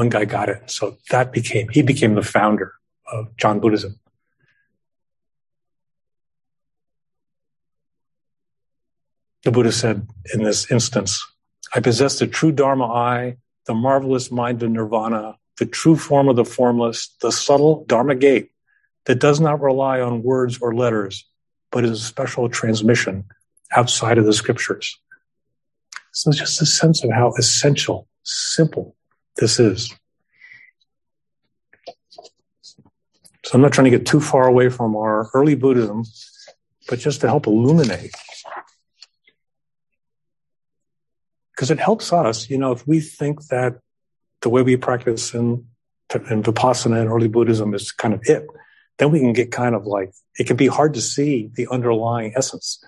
[0.00, 0.62] one guy got it.
[0.70, 2.72] So that became, he became the founder
[3.12, 4.00] of Chan Buddhism.
[9.42, 11.22] The Buddha said in this instance,
[11.74, 13.36] I possess the true Dharma eye,
[13.66, 18.52] the marvelous mind of nirvana, the true form of the formless, the subtle Dharma gate
[19.04, 21.28] that does not rely on words or letters,
[21.70, 23.26] but is a special transmission
[23.76, 24.98] outside of the scriptures.
[26.12, 28.96] So it's just a sense of how essential, simple
[29.40, 29.92] this is.
[33.44, 36.04] So I'm not trying to get too far away from our early Buddhism,
[36.88, 38.12] but just to help illuminate.
[41.52, 43.80] Because it helps us, you know, if we think that
[44.42, 45.66] the way we practice in,
[46.14, 48.46] in Vipassana and early Buddhism is kind of it,
[48.98, 52.32] then we can get kind of like, it can be hard to see the underlying
[52.36, 52.82] essence.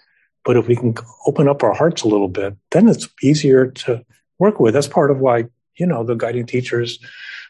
[0.45, 0.95] But if we can
[1.27, 4.05] open up our hearts a little bit, then it's easier to
[4.38, 4.75] work with.
[4.75, 6.99] That's part of why you know, the guiding teachers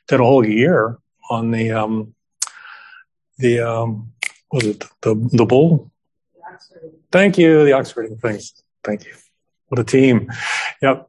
[0.09, 0.99] did a whole year
[1.31, 2.15] on the, um,
[3.39, 4.13] the, um,
[4.51, 5.91] was it the, the bull?
[7.11, 7.65] Thank you.
[7.65, 8.55] The Oxford things.
[8.85, 9.15] Thank you.
[9.69, 10.31] What a team.
[10.81, 11.09] Yep.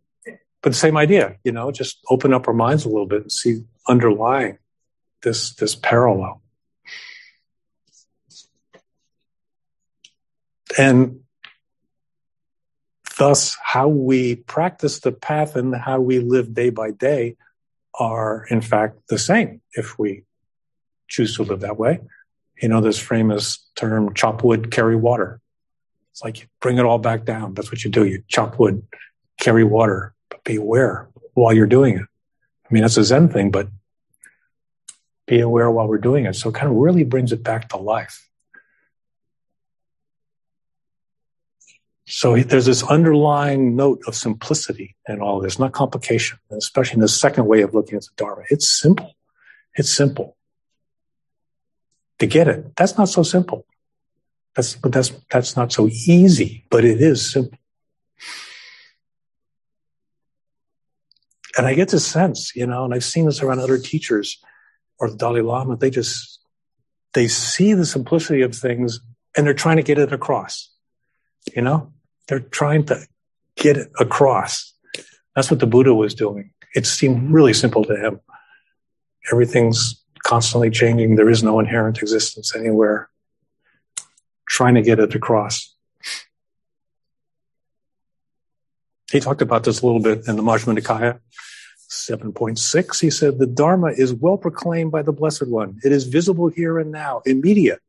[0.62, 3.32] But the same idea, you know, just open up our minds a little bit and
[3.32, 4.60] see underlying
[5.21, 6.41] this, this parallel.
[10.78, 11.22] And
[13.23, 17.38] Thus, how we practice the path and how we live day by day
[17.97, 20.25] are, in fact, the same if we
[21.07, 22.01] choose to live that way.
[22.62, 25.39] You know, this famous term, chop wood, carry water.
[26.12, 27.53] It's like you bring it all back down.
[27.53, 28.05] That's what you do.
[28.05, 28.86] You chop wood,
[29.39, 32.05] carry water, but be aware while you're doing it.
[32.69, 33.69] I mean, that's a Zen thing, but
[35.27, 36.36] be aware while we're doing it.
[36.36, 38.27] So it kind of really brings it back to life.
[42.15, 47.08] So there's this underlying note of simplicity in all this, not complication, especially in the
[47.08, 48.43] second way of looking at the Dharma.
[48.52, 49.15] It's simple.
[49.73, 50.38] It's simple.
[52.19, 53.65] To get it, that's not so simple.
[54.56, 57.58] That's, but that's, that's not so easy, but it is simple.
[61.58, 64.39] And I get this sense, you know, and I've seen this around other teachers
[64.99, 66.41] or the Dalai Lama, they just,
[67.13, 68.99] they see the simplicity of things
[69.36, 70.69] and they're trying to get it across.
[71.56, 71.92] You know,
[72.27, 73.05] they're trying to
[73.55, 74.73] get it across.
[75.36, 76.51] That's what the Buddha was doing.
[76.75, 78.19] It seemed really simple to him.
[79.31, 81.15] Everything's constantly changing.
[81.15, 83.09] There is no inherent existence anywhere.
[84.47, 85.75] Trying to get it across.
[89.12, 91.19] He talked about this a little bit in the Majjhima Nikaya.
[91.89, 95.79] 7.6, he said, the Dharma is well proclaimed by the Blessed One.
[95.83, 97.79] It is visible here and now, immediate,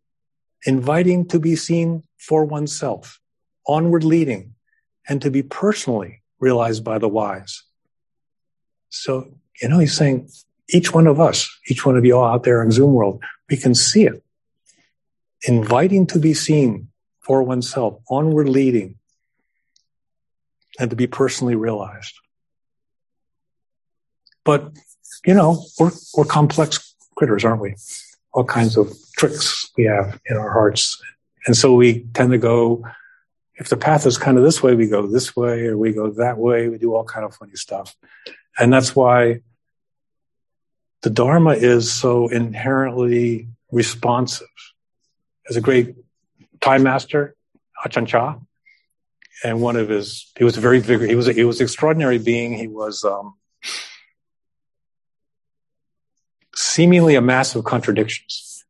[0.66, 3.18] inviting to be seen for oneself,
[3.66, 4.54] onward leading,
[5.08, 7.62] and to be personally realized by the wise.
[8.90, 10.28] So, you know, he's saying
[10.68, 13.56] each one of us, each one of you all out there in Zoom world, we
[13.56, 14.22] can see it.
[15.46, 16.88] Inviting to be seen
[17.20, 18.96] for oneself, onward leading,
[20.78, 22.14] and to be personally realized.
[24.44, 24.72] But,
[25.24, 27.74] you know, we're, we're complex critters, aren't we?
[28.32, 31.00] All kinds of tricks we have in our hearts.
[31.46, 32.84] And so we tend to go,
[33.56, 36.10] if the path is kind of this way, we go this way or we go
[36.10, 36.68] that way.
[36.68, 37.96] We do all kind of funny stuff.
[38.58, 39.40] And that's why
[41.02, 44.46] the Dharma is so inherently responsive.
[45.48, 45.94] As a great
[46.60, 47.36] Thai master,
[47.84, 48.36] Ajahn Chah,
[49.42, 52.54] and one of his, he was very vigorous, he was, he was an extraordinary being.
[52.54, 53.34] He was, um,
[56.54, 58.64] seemingly a mass of contradictions.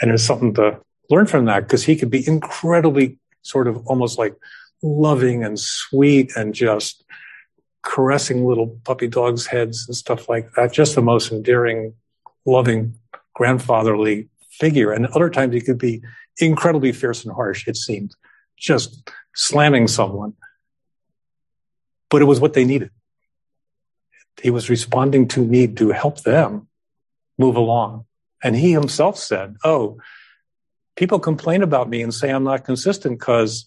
[0.00, 4.18] And there's something to learn from that because he could be incredibly sort of almost
[4.18, 4.34] like
[4.82, 7.04] loving and sweet and just
[7.82, 10.72] caressing little puppy dogs' heads and stuff like that.
[10.72, 11.94] Just the most endearing,
[12.44, 12.94] loving,
[13.34, 14.92] grandfatherly figure.
[14.92, 16.02] And other times he could be
[16.38, 18.14] incredibly fierce and harsh, it seemed,
[18.56, 20.34] just slamming someone.
[22.10, 22.90] But it was what they needed.
[24.42, 26.68] He was responding to need to help them
[27.38, 28.06] move along.
[28.42, 29.98] And he himself said, Oh,
[30.96, 33.66] people complain about me and say I'm not consistent because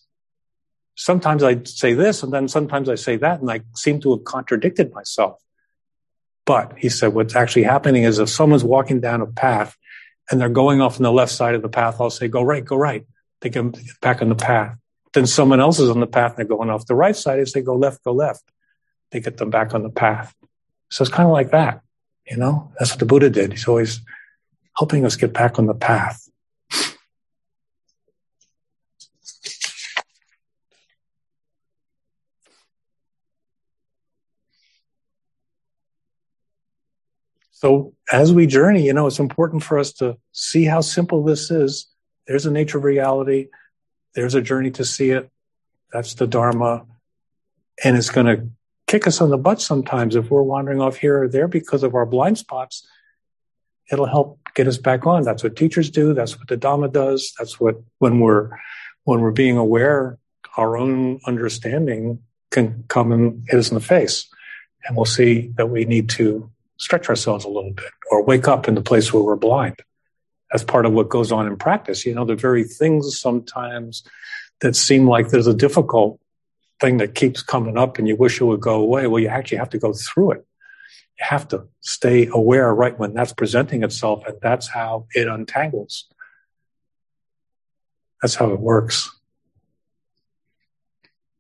[0.95, 4.23] sometimes I say this and then sometimes I say that, and I seem to have
[4.23, 5.39] contradicted myself.
[6.45, 9.77] But he said, what's actually happening is if someone's walking down a path
[10.29, 12.63] and they're going off on the left side of the path, I'll say, go right,
[12.63, 13.05] go right.
[13.41, 14.77] They get back on the path.
[15.13, 17.39] Then someone else is on the path and they're going off the right side.
[17.39, 18.43] As they go left, go left.
[19.11, 20.33] They get them back on the path.
[20.89, 21.81] So it's kind of like that.
[22.29, 23.51] You know, that's what the Buddha did.
[23.51, 24.01] He's always
[24.75, 26.27] helping us get back on the path.
[37.63, 41.49] So as we journey, you know, it's important for us to see how simple this
[41.49, 41.87] is.
[42.27, 43.47] There's a nature of reality.
[44.15, 45.31] There's a journey to see it.
[45.93, 46.85] That's the Dharma.
[47.81, 48.49] And it's going to
[48.87, 51.95] kick us on the butt sometimes if we're wandering off here or there because of
[51.95, 52.85] our blind spots.
[53.89, 55.23] It'll help get us back on.
[55.23, 56.13] That's what teachers do.
[56.13, 57.33] That's what the Dhamma does.
[57.39, 58.49] That's what when we're
[59.05, 60.17] when we're being aware,
[60.57, 64.27] our own understanding can come and hit us in the face,
[64.85, 68.67] and we'll see that we need to stretch ourselves a little bit or wake up
[68.67, 69.75] in the place where we're blind.
[70.51, 72.05] That's part of what goes on in practice.
[72.05, 74.03] You know, the very things sometimes
[74.61, 76.19] that seem like there's a difficult
[76.79, 79.57] thing that keeps coming up and you wish it would go away, well, you actually
[79.57, 80.45] have to go through it.
[81.19, 86.05] You have to stay aware right when that's presenting itself, and that's how it untangles.
[88.21, 89.11] That's how it works.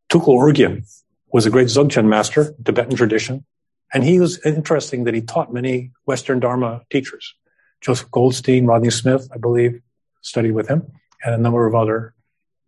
[0.09, 0.85] Tulku Urgyen
[1.31, 3.45] was a great Dzogchen master, Tibetan tradition,
[3.93, 7.35] and he was interesting that he taught many Western Dharma teachers.
[7.81, 9.81] Joseph Goldstein, Rodney Smith, I believe,
[10.21, 10.91] studied with him,
[11.23, 12.13] and a number of other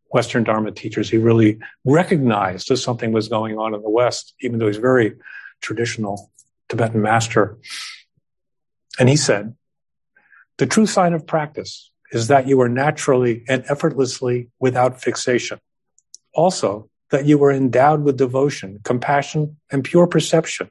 [0.10, 1.10] Western Dharma teachers.
[1.10, 5.16] He really recognized that something was going on in the West, even though he's very
[5.62, 6.32] traditional
[6.70, 7.58] Tibetan master.
[9.00, 9.56] And he said,
[10.58, 15.60] the true sign of practice is that you are naturally and effortlessly without fixation.
[16.34, 20.70] Also, that you are endowed with devotion, compassion, and pure perception,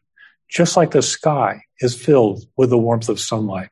[0.48, 3.70] just like the sky is filled with the warmth of sunlight.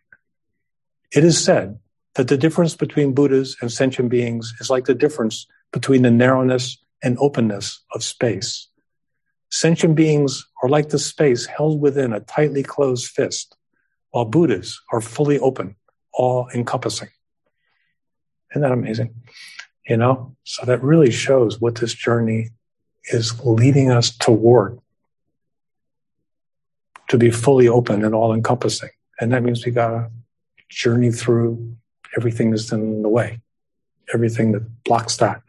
[1.14, 1.78] It is said
[2.14, 6.78] that the difference between Buddhas and sentient beings is like the difference between the narrowness
[7.02, 8.68] and openness of space.
[9.50, 13.56] Sentient beings are like the space held within a tightly closed fist,
[14.10, 15.76] while Buddhas are fully open,
[16.12, 17.08] all encompassing.
[18.50, 19.14] Isn't that amazing?
[19.86, 22.50] You know, so that really shows what this journey
[23.06, 24.78] is leading us toward
[27.12, 28.88] to be fully open and all encompassing.
[29.20, 30.10] And that means we got to
[30.70, 31.76] journey through
[32.16, 33.42] everything that's in the way,
[34.14, 35.42] everything that blocks that.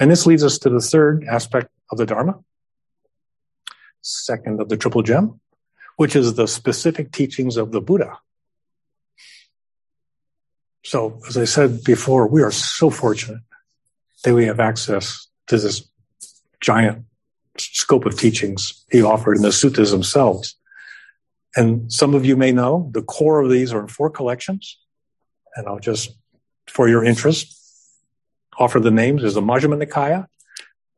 [0.00, 2.40] And this leads us to the third aspect of the Dharma,
[4.00, 5.38] second of the Triple Gem,
[5.98, 8.18] which is the specific teachings of the Buddha.
[10.82, 13.42] So, as I said before, we are so fortunate
[14.24, 15.88] that we have access to this
[16.60, 17.04] giant
[17.58, 20.56] scope of teachings he offered in the suttas themselves.
[21.56, 24.78] And some of you may know the core of these are in four collections.
[25.56, 26.16] And I'll just,
[26.68, 27.56] for your interest,
[28.58, 29.22] offer the names.
[29.22, 30.26] There's the Majjhima Nikaya,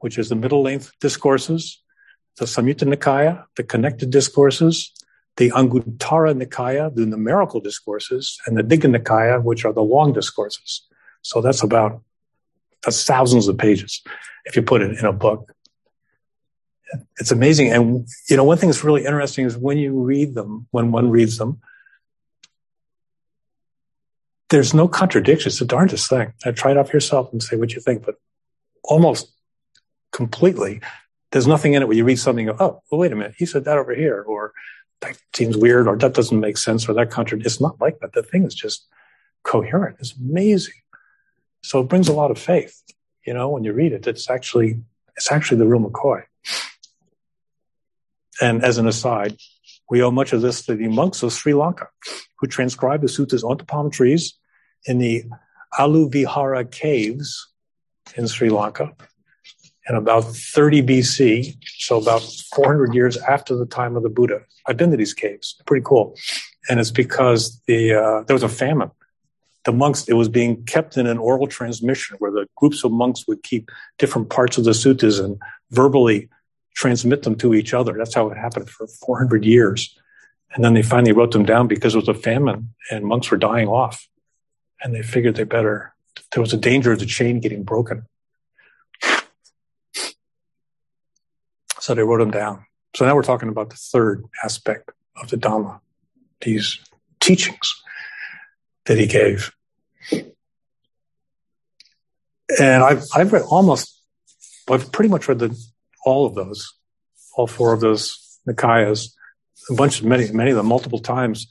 [0.00, 1.82] which is the middle length discourses,
[2.36, 4.92] the Samyutta Nikaya, the connected discourses,
[5.36, 10.86] the Anguttara Nikaya, the numerical discourses, and the Digha Nikaya, which are the long discourses.
[11.22, 12.03] So that's about
[12.82, 14.03] that's thousands of pages
[14.44, 15.55] if you put it in a book.
[17.18, 17.72] It's amazing.
[17.72, 21.11] And, you know, one thing that's really interesting is when you read them, when one
[21.11, 21.61] reads them,
[24.51, 25.49] there's no contradiction.
[25.49, 26.32] It's the darndest thing.
[26.55, 28.16] Try it for yourself and say what you think, but
[28.84, 29.32] almost
[30.12, 30.80] completely,
[31.30, 33.47] there's nothing in it where you read something, go, oh, well, wait a minute, he
[33.47, 34.53] said that over here, or
[35.01, 37.55] that seems weird, or that doesn't make sense, or that contradicts.
[37.55, 38.12] It's not like that.
[38.12, 38.86] The thing is just
[39.43, 39.97] coherent.
[40.01, 40.74] It's amazing.
[41.62, 42.82] So it brings a lot of faith.
[43.26, 44.82] You know, when you read it, it's actually
[45.16, 46.24] it's actually the real McCoy.
[48.43, 49.36] And as an aside,
[49.88, 51.86] we owe much of this to the monks of Sri Lanka,
[52.38, 54.34] who transcribed the suttas onto palm trees
[54.84, 55.24] in the
[55.78, 57.49] Aluvihara caves
[58.16, 58.90] in Sri Lanka
[59.88, 62.22] in about 30 BC, so about
[62.55, 64.40] 400 years after the time of the Buddha.
[64.66, 66.16] I've been to these caves; pretty cool.
[66.68, 68.90] And it's because the uh, there was a famine.
[69.64, 73.28] The monks, it was being kept in an oral transmission where the groups of monks
[73.28, 75.40] would keep different parts of the suttas and
[75.70, 76.28] verbally
[76.74, 77.94] transmit them to each other.
[77.96, 79.98] That's how it happened for 400 years.
[80.54, 83.38] And then they finally wrote them down because it was a famine and monks were
[83.38, 84.06] dying off.
[84.82, 85.94] And they figured they better,
[86.32, 88.06] there was a danger of the chain getting broken.
[91.80, 92.64] So they wrote them down.
[92.94, 95.80] So now we're talking about the third aspect of the Dhamma,
[96.40, 96.78] these
[97.20, 97.82] teachings
[98.84, 99.52] that he gave.
[102.60, 103.98] And I've, I've read almost,
[104.70, 105.58] I've pretty much read the,
[106.05, 106.74] all of those,
[107.34, 109.12] all four of those Nikayas,
[109.70, 111.46] a bunch of many, many of them multiple times.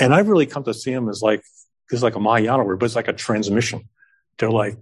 [0.00, 1.42] And I've really come to see them as like,
[1.90, 3.88] is like a Mahayana word, but it's like a transmission.
[4.38, 4.76] They're like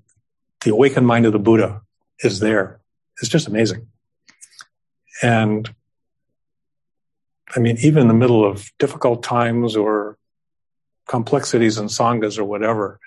[0.62, 1.83] the awakened mind of the Buddha
[2.20, 2.81] is there.
[3.20, 3.87] It's just amazing.
[5.22, 5.72] And
[7.55, 10.18] I mean, even in the middle of difficult times or
[11.09, 13.01] complexities and sanghas or whatever,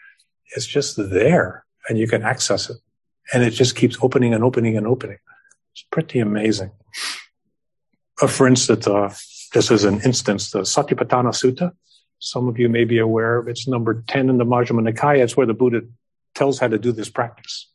[0.56, 2.78] it's just there and you can access it.
[3.34, 5.20] And it just keeps opening and opening and opening.
[5.80, 6.72] It's pretty amazing.
[8.22, 9.14] Uh, for instance, uh,
[9.54, 11.72] this is an instance, the Satipatthana Sutta.
[12.20, 15.24] Some of you may be aware of it's number 10 in the Majjhima Nikaya.
[15.24, 15.84] It's where the Buddha
[16.36, 17.72] tells how to do this practice.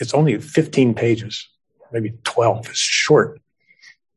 [0.00, 1.46] It's only 15 pages
[1.92, 2.70] maybe 12.
[2.70, 3.38] It's short.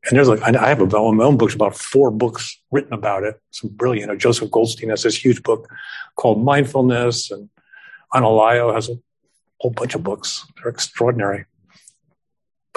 [0.08, 3.38] And there's like, I have a, my own books, about four books written about it.
[3.50, 4.08] Some brilliant.
[4.08, 5.68] You know, Joseph Goldstein has this huge book
[6.16, 7.50] called Mindfulness, and
[8.14, 8.96] Analayo has a
[9.60, 10.46] whole bunch of books.
[10.56, 11.44] They're extraordinary.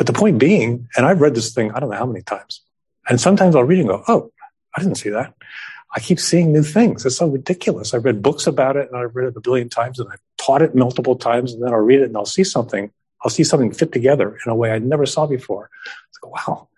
[0.02, 2.62] But the point being, and I've read this thing, I don't know how many times.
[3.08, 4.32] And sometimes I'll read and go, oh,
[4.76, 5.36] I didn't see that.
[5.94, 7.06] I keep seeing new things.
[7.06, 7.94] It's so ridiculous.
[7.94, 10.64] I've read books about it and I've read it a billion times and I've taught
[10.64, 12.90] it multiple times and then I'll read it and I'll see something
[13.24, 15.70] I'll see something fit together in a way I never saw before.
[16.10, 16.70] It's like, wow,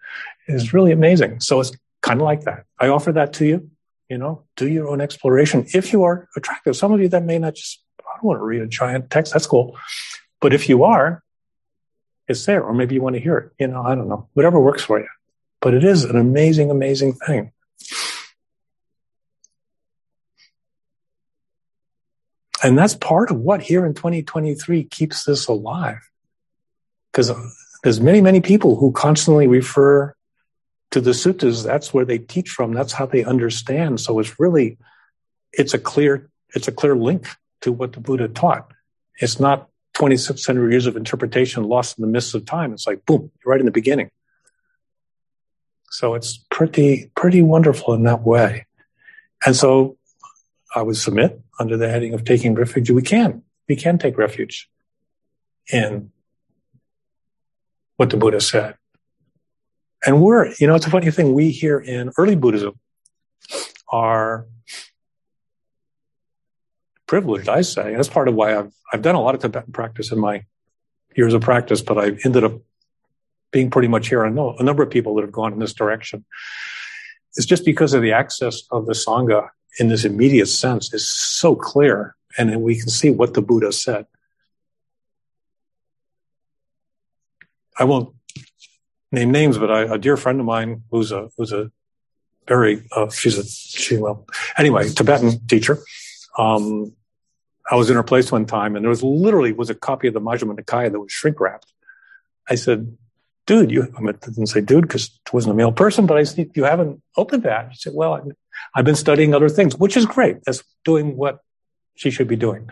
[0.47, 1.39] it's really amazing.
[1.39, 1.71] So it's
[2.01, 2.65] kind of like that.
[2.78, 3.71] I offer that to you.
[4.09, 6.76] You know, do your own exploration if you are attractive.
[6.76, 9.32] Some of you that may not just, I don't want to read a giant text.
[9.32, 9.78] That's cool.
[10.41, 11.24] But if you are,
[12.28, 12.63] it's there.
[12.63, 13.51] Or maybe you want to hear it.
[13.59, 14.28] You know, I don't know.
[14.34, 15.07] Whatever works for you.
[15.61, 17.51] But it is an amazing, amazing thing.
[22.63, 25.99] And that's part of what here in 2023 keeps this alive
[27.11, 27.49] because uh,
[27.84, 30.15] there's many, many people who constantly refer
[30.91, 31.65] to the suttas.
[31.65, 32.74] That's where they teach from.
[32.74, 33.99] That's how they understand.
[33.99, 34.78] So it's really,
[35.51, 37.28] it's a clear, it's a clear link
[37.61, 38.71] to what the Buddha taught.
[39.19, 42.73] It's not 2600 years of interpretation lost in the mists of time.
[42.73, 44.09] It's like, boom, right in the beginning.
[45.89, 48.65] So it's pretty, pretty wonderful in that way.
[49.45, 49.97] And so
[50.75, 52.89] I would submit under the heading of taking refuge.
[52.89, 54.69] We can, we can take refuge
[55.71, 56.11] in
[57.97, 58.75] what the Buddha said.
[60.05, 61.33] And we're, you know, it's a funny thing.
[61.33, 62.79] We here in early Buddhism
[63.87, 64.47] are
[67.08, 67.89] privileged, I say.
[67.89, 70.45] And that's part of why I've, I've done a lot of Tibetan practice in my
[71.16, 72.54] years of practice, but I ended up
[73.51, 74.26] being pretty much here.
[74.26, 76.26] I know a number of people that have gone in this direction.
[77.36, 79.49] It's just because of the access of the Sangha
[79.80, 82.16] in this immediate sense is so clear.
[82.38, 84.06] And we can see what the Buddha said.
[87.78, 88.16] I won't
[89.12, 91.72] name names, but I, a dear friend of mine who's a who's a
[92.47, 94.26] very uh, she's a she well
[94.58, 95.80] anyway Tibetan teacher.
[96.38, 96.93] Um,
[97.69, 100.13] I was in her place one time, and there was literally was a copy of
[100.13, 101.71] the Majjhima Nikaya that was shrink wrapped.
[102.49, 102.97] I said,
[103.45, 106.51] "Dude, you," I didn't say "dude" because it wasn't a male person, but I said,
[106.55, 108.29] "You haven't opened that." She said, "Well,
[108.75, 110.43] I've been studying other things, which is great.
[110.45, 111.39] That's doing what
[111.95, 112.69] she should be doing."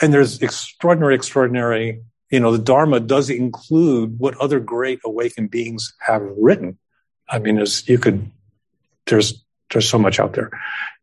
[0.00, 2.02] And there's extraordinary, extraordinary
[2.32, 6.78] you know, the Dharma does include what other great awakened beings have written.
[7.28, 8.30] I mean, as you could,
[9.06, 10.50] there's, there's so much out there.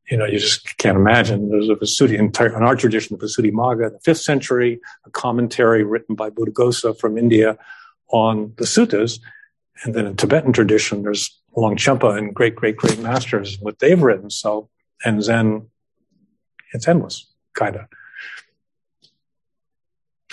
[0.09, 1.49] You know, you just can't imagine.
[1.49, 6.15] There's a Visuddhi, in our tradition, the Visuddhimagga, in the fifth century, a commentary written
[6.15, 7.57] by Buddhaghosa from India
[8.09, 9.19] on the suttas.
[9.83, 14.01] And then in Tibetan tradition, there's Longchenpa and great, great, great masters, and what they've
[14.01, 14.29] written.
[14.31, 14.69] So,
[15.05, 15.67] and Zen,
[16.73, 17.85] it's endless, kind of.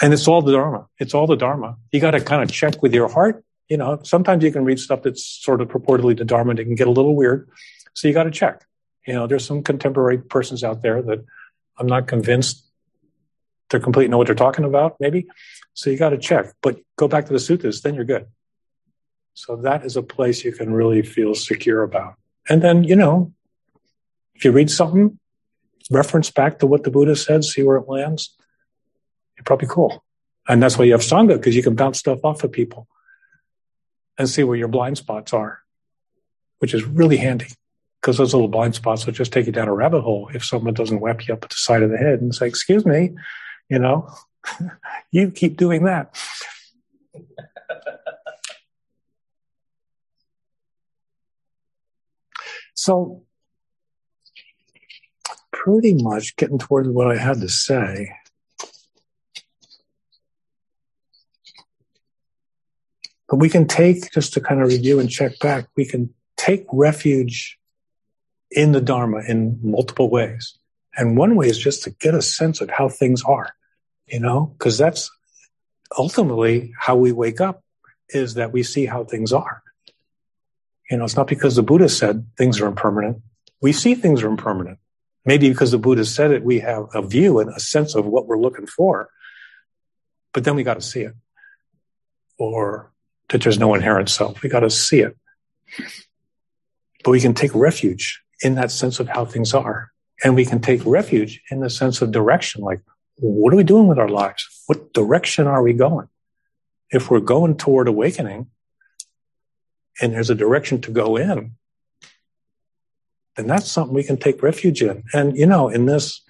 [0.03, 0.87] And it's all the Dharma.
[0.99, 1.77] It's all the Dharma.
[1.93, 3.45] You got to kind of check with your heart.
[3.69, 6.65] You know, sometimes you can read stuff that's sort of purportedly the Dharma and it
[6.65, 7.49] can get a little weird.
[7.95, 8.65] So you got to check.
[9.07, 11.25] You know, there's some contemporary persons out there that
[11.79, 12.65] I'm not convinced
[13.69, 15.27] they're completely know what they're talking about, maybe.
[15.75, 18.27] So you got to check, but go back to the suttas, then you're good.
[19.35, 22.15] So that is a place you can really feel secure about.
[22.49, 23.33] And then, you know,
[24.35, 25.19] if you read something,
[25.91, 28.37] reference back to what the Buddha said, see where it lands
[29.37, 30.03] you're probably cool.
[30.49, 32.89] And that's why you have Sangha, because you can bounce stuff off of people
[34.19, 35.61] and see where your blind spots are,
[36.59, 37.49] which is really handy
[38.01, 40.75] because those little blind spots will just take you down a rabbit hole if someone
[40.75, 43.15] doesn't whap you up at the side of the head and say, excuse me,
[43.69, 44.09] you know,
[45.11, 46.17] you keep doing that.
[52.75, 53.25] so
[55.51, 58.13] pretty much getting towards what I had to say.
[63.29, 66.65] But we can take, just to kind of review and check back, we can take
[66.73, 67.59] refuge
[68.51, 70.57] in the Dharma in multiple ways.
[70.97, 73.51] And one way is just to get a sense of how things are,
[74.07, 75.11] you know, because that's
[75.97, 77.63] ultimately how we wake up
[78.09, 79.63] is that we see how things are.
[80.91, 83.23] You know, it's not because the Buddha said things are impermanent.
[83.61, 84.79] We see things are impermanent.
[85.25, 88.27] Maybe because the Buddha said it, we have a view and a sense of what
[88.27, 89.11] we're looking for.
[90.33, 91.15] But then we got to see it.
[92.39, 92.93] Or
[93.31, 94.43] that there's no inherent self.
[94.43, 95.17] We got to see it.
[97.03, 99.91] But we can take refuge in that sense of how things are.
[100.23, 102.63] And we can take refuge in the sense of direction.
[102.63, 102.81] Like,
[103.17, 104.47] what are we doing with our lives?
[104.67, 106.09] What direction are we going?
[106.91, 108.47] If we're going toward awakening
[110.01, 111.57] and there's a direction to go in,
[113.37, 115.05] then that's something we can take refuge in.
[115.13, 116.23] And, you know, in this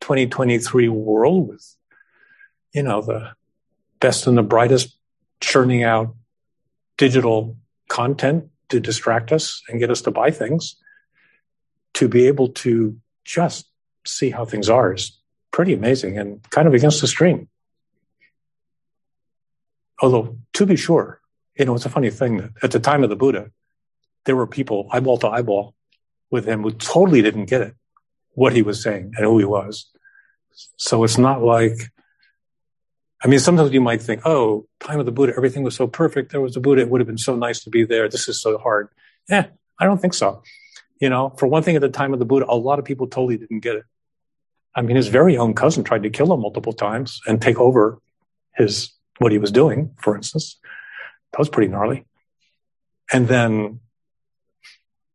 [0.00, 1.76] 2023 world with,
[2.74, 3.30] you know, the
[4.00, 4.96] best and the brightest
[5.40, 6.14] churning out
[6.98, 7.56] digital
[7.88, 10.76] content to distract us and get us to buy things,
[11.94, 13.68] to be able to just
[14.06, 15.18] see how things are is
[15.50, 17.48] pretty amazing and kind of against the stream.
[20.02, 21.20] Although, to be sure,
[21.56, 23.50] you know, it's a funny thing that at the time of the Buddha,
[24.24, 25.74] there were people eyeball to eyeball
[26.30, 27.74] with him who totally didn't get it,
[28.32, 29.86] what he was saying and who he was.
[30.76, 31.90] So it's not like
[33.24, 36.30] I mean, sometimes you might think, oh, time of the Buddha, everything was so perfect.
[36.30, 36.82] There was the Buddha.
[36.82, 38.06] It would have been so nice to be there.
[38.06, 38.90] This is so hard.
[39.30, 39.46] Yeah,
[39.80, 40.42] I don't think so.
[41.00, 43.06] You know, for one thing, at the time of the Buddha, a lot of people
[43.06, 43.84] totally didn't get it.
[44.74, 48.00] I mean, his very own cousin tried to kill him multiple times and take over
[48.54, 50.58] his, what he was doing, for instance.
[51.32, 52.06] That was pretty gnarly.
[53.12, 53.80] And then,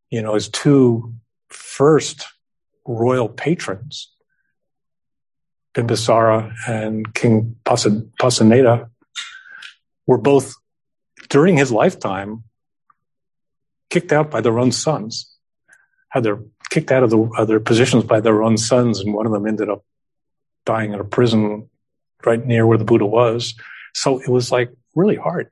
[0.09, 1.13] you know, his two
[1.49, 2.25] first
[2.85, 4.11] royal patrons
[5.73, 8.89] Bimbisara and King Pasenadi,
[10.07, 10.55] were both,
[11.29, 12.43] during his lifetime,
[13.89, 15.35] kicked out by their own sons.
[16.09, 16.39] Had their
[16.69, 19.47] kicked out of, the, of their positions by their own sons, and one of them
[19.47, 19.83] ended up
[20.65, 21.69] dying in a prison
[22.25, 23.55] right near where the Buddha was.
[23.93, 25.49] So it was like really hard.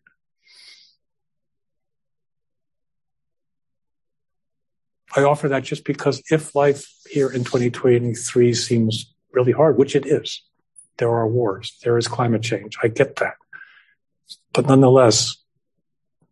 [5.15, 10.05] I offer that just because if life here in 2023 seems really hard, which it
[10.05, 10.43] is.
[10.97, 11.77] There are wars.
[11.83, 12.77] There is climate change.
[12.83, 13.35] I get that.
[14.53, 15.37] but nonetheless,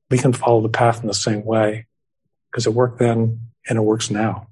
[0.09, 1.86] we can follow the path in the same way
[2.49, 4.47] because it worked then and it works now.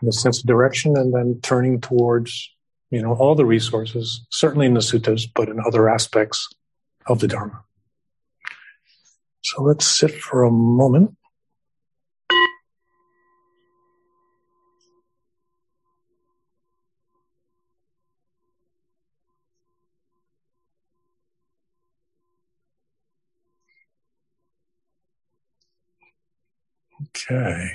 [0.00, 2.50] In sense of direction and then turning towards,
[2.90, 6.48] you know, all the resources, certainly in the suttas, but in other aspects
[7.06, 7.64] of the Dharma.
[9.42, 11.16] So let's sit for a moment.
[27.18, 27.70] Okay.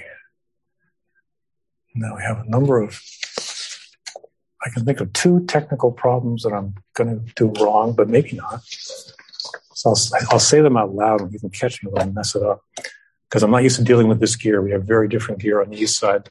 [1.95, 2.99] Now we have a number of,
[4.65, 8.33] I can think of two technical problems that I'm going to do wrong, but maybe
[8.33, 8.63] not.
[9.73, 12.35] So I'll, I'll say them out loud and you can catch me when I mess
[12.35, 12.61] it up.
[13.29, 14.61] Because I'm not used to dealing with this gear.
[14.61, 16.29] We have very different gear on the east side.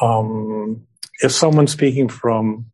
[0.00, 0.86] Um,
[1.20, 2.66] if someone's speaking from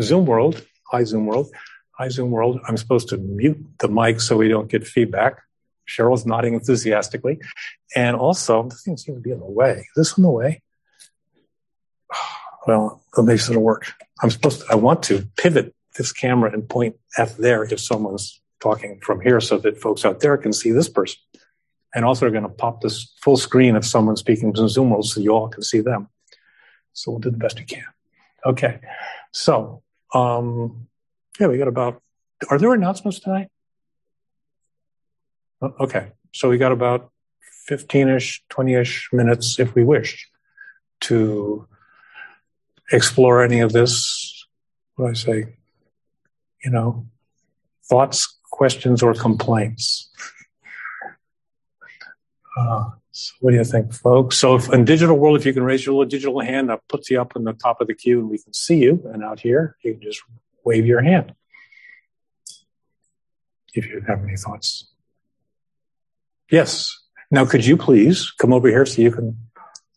[0.00, 1.50] Zoom World, hi Zoom World,
[1.92, 5.42] hi Zoom World, I'm supposed to mute the mic so we don't get feedback.
[5.88, 7.38] Cheryl's nodding enthusiastically.
[7.94, 9.72] And also, this thing seems to be in the way.
[9.78, 10.62] Is this in the way?
[12.66, 13.92] Well, it makes it work.
[14.20, 18.42] I'm supposed to, I want to pivot this camera and point F there if someone's
[18.60, 21.20] talking from here so that folks out there can see this person.
[21.94, 25.20] And also, we're going to pop this full screen of someone speaking to Zoom so
[25.20, 26.08] you all can see them.
[26.92, 27.84] So we'll do the best we can.
[28.44, 28.80] Okay.
[29.32, 29.82] So,
[30.12, 30.88] um,
[31.38, 32.02] yeah, we got about,
[32.50, 33.48] are there announcements tonight?
[35.62, 36.12] Oh, okay.
[36.32, 37.10] So we got about
[37.66, 40.28] 15 ish, 20 ish minutes if we wish
[41.02, 41.66] to
[42.92, 44.46] explore any of this.
[44.96, 45.56] What I say?
[46.64, 47.06] You know,
[47.88, 50.10] thoughts, questions, or complaints.
[52.56, 54.38] Uh, so what do you think, folks?
[54.38, 57.10] So, if, in digital world, if you can raise your little digital hand, that puts
[57.10, 59.02] you up in the top of the queue, and we can see you.
[59.12, 60.22] And out here, you can just
[60.64, 61.34] wave your hand
[63.74, 64.90] if you have any thoughts.
[66.50, 66.96] Yes.
[67.30, 69.36] Now, could you please come over here so you can?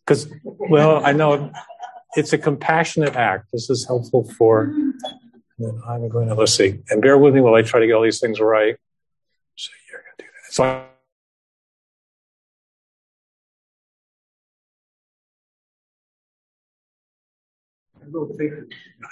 [0.06, 1.52] Because, well, I know
[2.16, 3.50] it's a compassionate act.
[3.54, 4.74] This is helpful for.
[5.88, 8.02] I'm going to let's see, and bear with me while I try to get all
[8.02, 8.78] these things right.
[9.56, 10.54] So you're going to do that.
[10.54, 10.64] So.
[10.64, 10.86] I,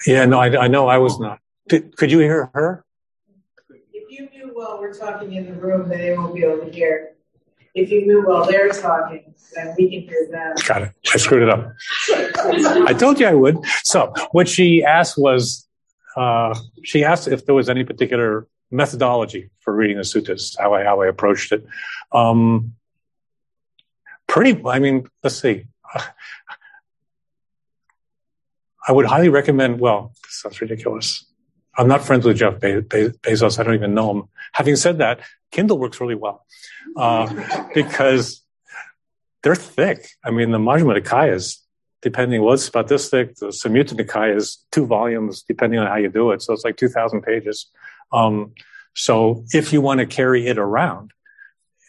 [0.07, 1.39] Yeah, no, I, I know I was not.
[1.67, 2.83] Did, could you hear her?
[3.93, 6.71] If you knew while we're talking in the room, then they won't be able to
[6.71, 7.16] hear
[7.77, 10.55] if you move while they're talking, then we can hear them.
[10.67, 10.91] Got it.
[11.13, 11.73] I screwed it up.
[12.87, 13.57] I told you I would.
[13.83, 15.67] So what she asked was,
[16.15, 20.83] uh, she asked if there was any particular methodology for reading the suttas, how I
[20.83, 21.65] how I approached it.
[22.11, 22.73] Um,
[24.25, 24.61] pretty.
[24.65, 25.65] I mean, let's see.
[28.87, 29.79] I would highly recommend.
[29.79, 31.25] Well, this sounds ridiculous.
[31.77, 33.59] I'm not friends with Jeff Be- Be- Bezos.
[33.59, 34.23] I don't even know him.
[34.53, 35.19] Having said that,
[35.51, 36.45] Kindle works really well
[36.95, 38.43] uh, because
[39.43, 40.09] they're thick.
[40.23, 41.61] I mean, the Majjhima Nikaya is,
[42.01, 43.35] depending what's about this thick.
[43.35, 46.41] The Samyutta Nikaya is two volumes, depending on how you do it.
[46.41, 47.67] So it's like 2,000 pages.
[48.11, 48.53] Um,
[48.95, 51.11] so if you want to carry it around,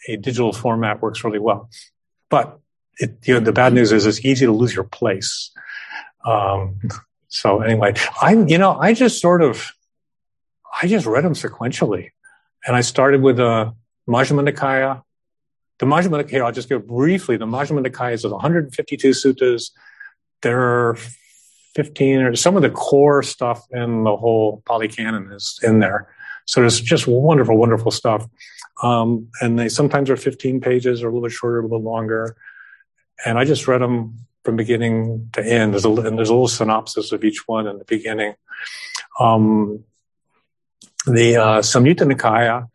[0.07, 1.69] a digital format works really well.
[2.29, 2.59] But
[2.97, 5.51] it, you know, the bad news is it's easy to lose your place.
[6.25, 6.79] Um,
[7.27, 9.71] so anyway, I, you know, I just sort of,
[10.81, 12.11] I just read them sequentially.
[12.65, 13.73] And I started with a
[14.07, 15.03] Majjhima Nikaya.
[15.79, 17.37] The Majjhima Nikaya, I'll just give briefly.
[17.37, 19.71] The Majjhima Nikaya is 152 suttas.
[20.41, 20.97] There are
[21.75, 26.13] 15 or some of the core stuff in the whole Pali Canon is in there.
[26.45, 28.27] So it's just wonderful, wonderful stuff.
[28.81, 32.35] Um, and they sometimes are 15 pages or a little bit shorter, a little longer.
[33.25, 35.73] And I just read them from beginning to end.
[35.73, 38.35] There's a, and there's a little synopsis of each one in the beginning.
[39.19, 39.83] Um,
[41.05, 42.67] the uh, Samyutta Nikaya,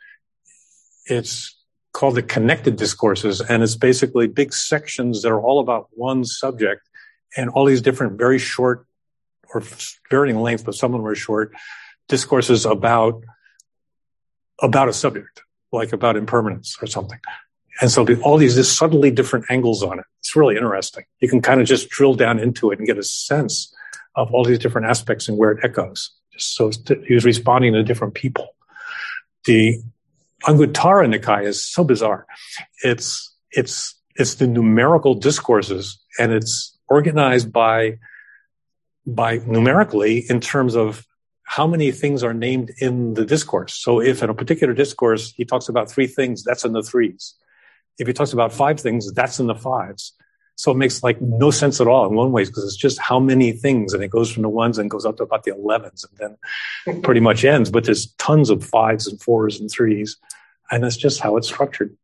[1.06, 1.56] it's
[1.92, 6.88] called the connected discourses, and it's basically big sections that are all about one subject,
[7.36, 8.86] and all these different very short
[9.52, 9.62] or
[10.10, 11.52] varying length, but some of them are short
[12.08, 13.22] discourses about
[14.62, 17.18] about a subject, like about impermanence or something.
[17.80, 20.04] And so all these subtly different angles on it.
[20.20, 21.04] It's really interesting.
[21.20, 23.74] You can kind of just drill down into it and get a sense
[24.14, 26.12] of all these different aspects and where it echoes.
[26.38, 26.70] So
[27.06, 28.54] he was responding to different people.
[29.44, 29.80] The
[30.44, 32.26] Anguttara Nikaya is so bizarre.
[32.82, 37.98] It's it's it's the numerical discourses, and it's organized by
[39.06, 41.06] by numerically in terms of
[41.44, 43.74] how many things are named in the discourse.
[43.74, 47.34] So if in a particular discourse he talks about three things, that's in the threes.
[47.98, 50.14] If he talks about five things, that's in the fives.
[50.56, 53.18] So it makes like no sense at all in one way because it's just how
[53.18, 56.04] many things, and it goes from the ones and goes up to about the elevens,
[56.04, 56.38] and
[56.86, 57.70] then pretty much ends.
[57.70, 60.16] But there's tons of fives and fours and threes,
[60.70, 61.96] and that's just how it's structured.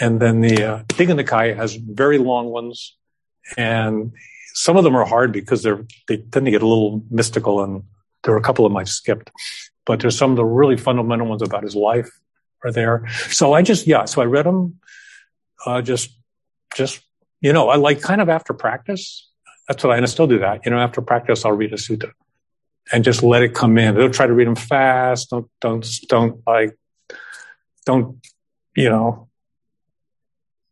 [0.00, 2.96] And then the uh, has very long ones,
[3.56, 4.12] and
[4.54, 7.84] some of them are hard because they're they tend to get a little mystical, and
[8.24, 9.30] there are a couple of them I've skipped.
[9.84, 12.10] But there's some of the really fundamental ones about his life
[12.64, 13.08] are there.
[13.30, 14.80] So I just yeah, so I read them,
[15.66, 16.16] uh, just
[16.74, 17.00] just
[17.42, 19.28] you know, I like kind of after practice.
[19.68, 20.64] That's what I, and I still do that.
[20.64, 22.12] You know, after practice, I'll read a sutta
[22.92, 23.94] and just let it come in.
[23.94, 25.30] Don't try to read them fast.
[25.30, 26.76] Don't, don't, don't like,
[27.84, 28.18] don't,
[28.74, 29.28] you know,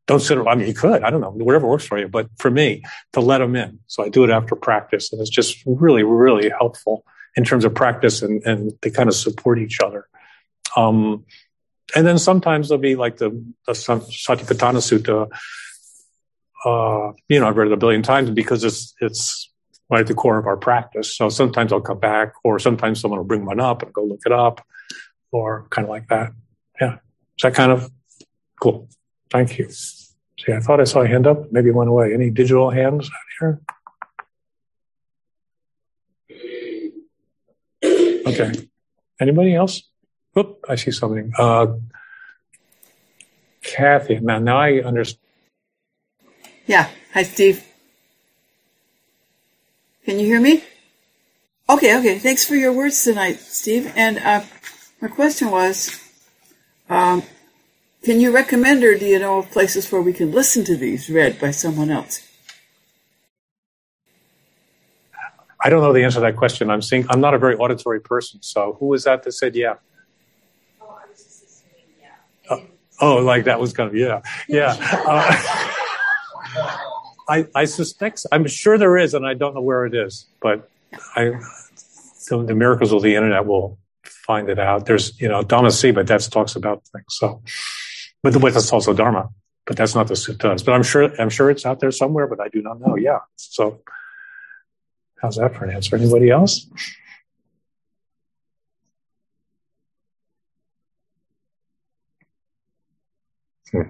[0.07, 0.39] don't sit.
[0.39, 1.03] I mean, you could.
[1.03, 2.09] I don't know, whatever works for you.
[2.09, 3.81] But for me, to let them in.
[3.87, 7.05] So I do it after practice, and it's just really, really helpful
[7.37, 10.09] in terms of practice, and and they kind of support each other.
[10.77, 11.25] Um,
[11.95, 13.31] and then sometimes there'll be like the,
[13.67, 15.29] the Satipatthana Sutta,
[16.65, 19.51] uh, you know, I've read it a billion times because it's it's
[19.91, 21.17] right at the core of our practice.
[21.17, 24.21] So sometimes I'll come back, or sometimes someone will bring one up and go look
[24.27, 24.65] it up,
[25.33, 26.33] or kind of like that.
[26.81, 27.91] Yeah, is that kind of
[28.61, 28.89] cool?
[29.31, 29.71] Thank you.
[29.71, 31.53] See, I thought I saw a hand up.
[31.53, 32.15] Maybe it went away.
[32.15, 33.61] Any digital hands out here?
[38.27, 38.53] Okay.
[39.21, 39.83] Anybody else?
[40.39, 41.33] Oop, I see something.
[41.37, 41.75] Uh,
[43.63, 44.19] Kathy.
[44.21, 45.30] Now, now I understand
[46.71, 46.89] yeah.
[47.15, 47.65] Hi, Steve.
[50.05, 50.63] Can you hear me?
[51.69, 52.21] Okay, okay.
[52.21, 53.93] Thanks for your words tonight, Steve.
[53.97, 54.43] And uh,
[55.03, 55.99] my question was,
[56.89, 57.25] um,
[58.05, 61.11] can you recommend or do you know of places where we can listen to these
[61.11, 62.23] read by someone else?
[65.61, 66.71] I don't know the answer to that question.
[66.71, 68.41] I'm seeing I'm not a very auditory person.
[68.43, 69.75] So who was that that said yeah?
[70.81, 72.55] Oh, I was just assuming yeah.
[72.57, 72.61] Uh,
[73.01, 74.77] oh, like that was kind of yeah, yeah.
[75.07, 75.70] Uh,
[77.31, 80.69] I, I suspect, I'm sure there is, and I don't know where it is, but
[81.15, 81.33] I,
[81.77, 84.87] so the miracles of the internet will find it out.
[84.87, 87.05] There's, you know, Dharma Seed, but that talks about things.
[87.11, 87.41] So,
[88.25, 89.31] but the way that's also Dharma,
[89.65, 90.65] but that's not the suttas.
[90.65, 92.97] But I'm sure, I'm sure it's out there somewhere, but I do not know.
[92.97, 93.21] Yeah.
[93.37, 93.81] So,
[95.23, 95.95] how's that for an answer?
[95.95, 96.67] Anybody else?
[103.71, 103.83] Hmm.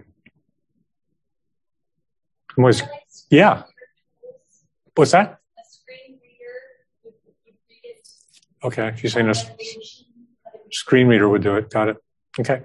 [2.58, 2.82] Was,
[3.28, 3.64] yeah.
[4.94, 5.38] What's that?
[8.62, 9.34] Okay, she's saying a
[10.70, 11.70] screen reader would do it.
[11.70, 11.96] Got it.
[12.38, 12.62] Okay.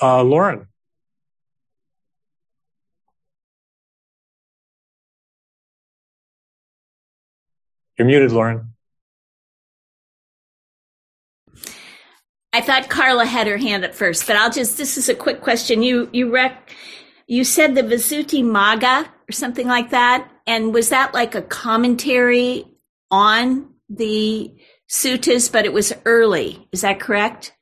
[0.00, 0.66] Uh, Lauren.
[7.98, 8.74] You're muted, Lauren.
[12.52, 15.40] I thought Carla had her hand up first, but I'll just, this is a quick
[15.40, 15.82] question.
[15.82, 16.74] You, you rec,
[17.30, 20.28] you said the Visuddhimagga or something like that.
[20.48, 22.64] And was that like a commentary
[23.08, 24.52] on the
[24.88, 26.68] suttas, but it was early?
[26.72, 27.54] Is that correct?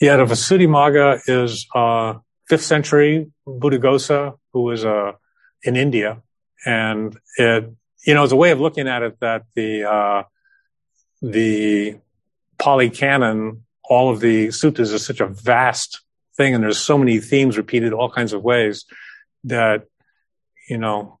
[0.00, 2.14] Yeah, the Visuddhimagga is uh,
[2.48, 5.12] fifth century Buddhaghosa, who was uh,
[5.64, 6.22] in India,
[6.64, 7.72] and it
[8.06, 10.22] you know it's a way of looking at it that the uh,
[11.22, 11.98] the
[12.58, 16.03] Pali Canon, all of the suttas, is such a vast
[16.36, 18.84] thing, and there's so many themes repeated all kinds of ways
[19.44, 19.86] that
[20.68, 21.18] you know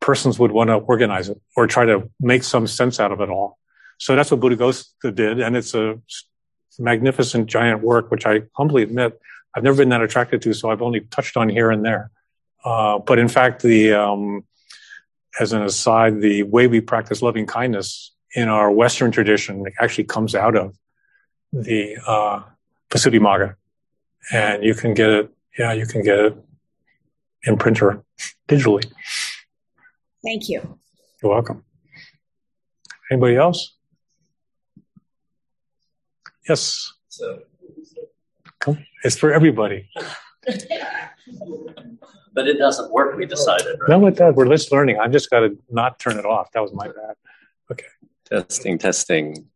[0.00, 3.28] persons would want to organize it or try to make some sense out of it
[3.28, 3.58] all.
[3.98, 6.00] So that's what Buddhaghosa did, and it's a
[6.78, 9.20] magnificent, giant work, which I humbly admit
[9.54, 10.52] I've never been that attracted to.
[10.52, 12.10] So I've only touched on here and there.
[12.64, 14.44] Uh, but in fact, the um,
[15.40, 20.34] as an aside, the way we practice loving kindness in our Western tradition actually comes
[20.34, 20.76] out of
[21.52, 22.42] the uh,
[24.32, 25.30] and you can get it.
[25.58, 26.36] Yeah, you can get it
[27.44, 28.02] in printer
[28.48, 28.90] digitally.
[30.24, 30.78] Thank you.
[31.22, 31.64] You're welcome.
[33.10, 33.76] Anybody else?
[36.48, 36.92] Yes.
[37.08, 37.40] So,
[38.60, 38.84] Come.
[39.04, 39.88] It's for everybody.
[42.34, 43.16] but it doesn't work.
[43.16, 43.78] We decided.
[43.80, 43.88] Right?
[43.88, 44.34] No, it does.
[44.34, 44.98] We're just learning.
[44.98, 46.50] I've just got to not turn it off.
[46.52, 47.14] That was my bad.
[47.70, 47.86] Okay.
[48.24, 49.48] Testing, testing.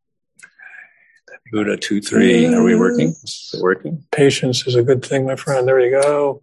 [1.50, 2.46] Buddha two three.
[2.54, 3.08] Are we working?
[3.08, 4.04] Is it working?
[4.10, 5.66] Patience is a good thing, my friend.
[5.66, 6.42] There you go.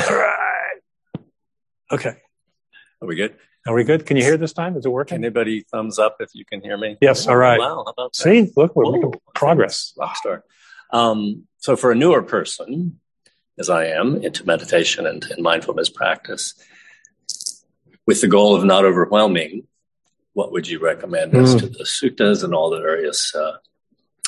[0.00, 0.78] All right.
[1.90, 2.16] Okay.
[3.00, 3.34] Are we good?
[3.66, 4.04] Are we good?
[4.06, 4.76] Can you hear this time?
[4.76, 5.16] Is it working?
[5.16, 6.96] Anybody thumbs up if you can hear me?
[7.00, 7.26] Yes.
[7.26, 7.58] All right.
[7.58, 7.84] Wow.
[7.86, 8.16] How about that?
[8.16, 9.94] See, look, we're making progress.
[9.96, 10.42] Rockstar.
[10.90, 13.00] Um, so for a newer person,
[13.58, 16.54] as I am, into meditation and, and mindfulness practice,
[18.06, 19.66] with the goal of not overwhelming
[20.34, 21.42] what would you recommend mm.
[21.42, 21.58] as hmm.
[21.58, 23.56] to the suttas and all the various uh,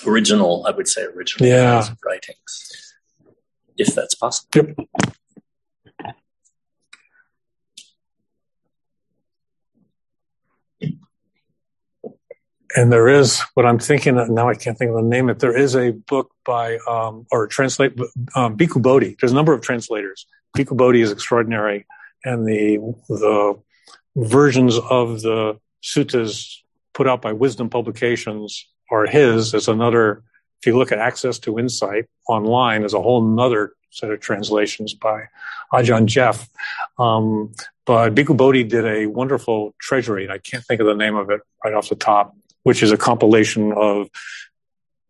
[0.06, 1.88] original, I would say, original yeah.
[2.04, 2.94] writings,
[3.76, 4.48] if that's possible.
[4.54, 4.88] Yep.
[12.74, 14.48] and there is what I'm thinking of, now.
[14.48, 15.30] I can't think of the name.
[15.30, 17.98] It there is a book by um, or translate
[18.34, 19.16] um, Bhikkhu Bodhi.
[19.20, 20.26] There's a number of translators.
[20.56, 21.86] Bhikkhu Bodhi is extraordinary,
[22.24, 22.78] and the
[23.08, 23.60] the
[24.16, 26.62] versions of the suttas
[26.94, 30.22] put out by Wisdom Publications are his as another,
[30.60, 34.94] if you look at Access to Insight online, there's a whole other set of translations
[34.94, 35.24] by
[35.72, 36.48] Ajahn Geoff.
[36.98, 37.52] Um,
[37.84, 41.30] but Bhikkhu Bodhi did a wonderful treasury, and I can't think of the name of
[41.30, 44.10] it right off the top which is a compilation of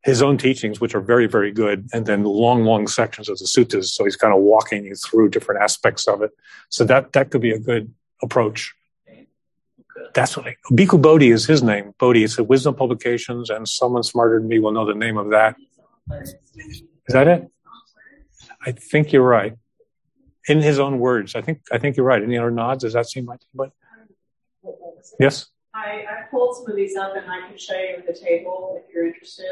[0.02, 3.46] his own teachings, which are very, very good, and then long, long sections of the
[3.46, 3.86] suttas.
[3.86, 6.30] So he's kind of walking you through different aspects of it.
[6.68, 8.74] So that that could be a good approach.
[10.14, 11.94] That's what I, Bhikkhu Bodhi is his name.
[11.98, 12.24] Bodhi.
[12.24, 15.56] It's a Wisdom Publications, and someone smarter than me will know the name of that.
[16.12, 16.34] Is
[17.08, 17.48] that it?
[18.64, 19.54] I think you're right.
[20.48, 22.22] In his own words, I think I think you're right.
[22.22, 22.84] Any other nods?
[22.84, 23.40] Does that seem like?
[23.54, 23.70] But
[25.18, 25.46] yes.
[25.74, 28.94] I, I pulled some of these up and I can show you the table if
[28.94, 29.46] you're interested.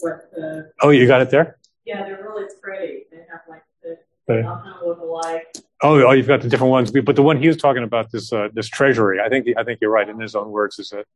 [0.00, 1.58] What the Oh, you got it there?
[1.84, 3.04] Yeah, they're really pretty.
[3.10, 5.56] They have like the they all kind of look alike.
[5.82, 8.32] Oh, oh, you've got the different ones, but the one he was talking about this
[8.32, 9.20] uh, this treasury.
[9.20, 10.78] I think I think you're right in his own words.
[10.78, 11.06] Is it?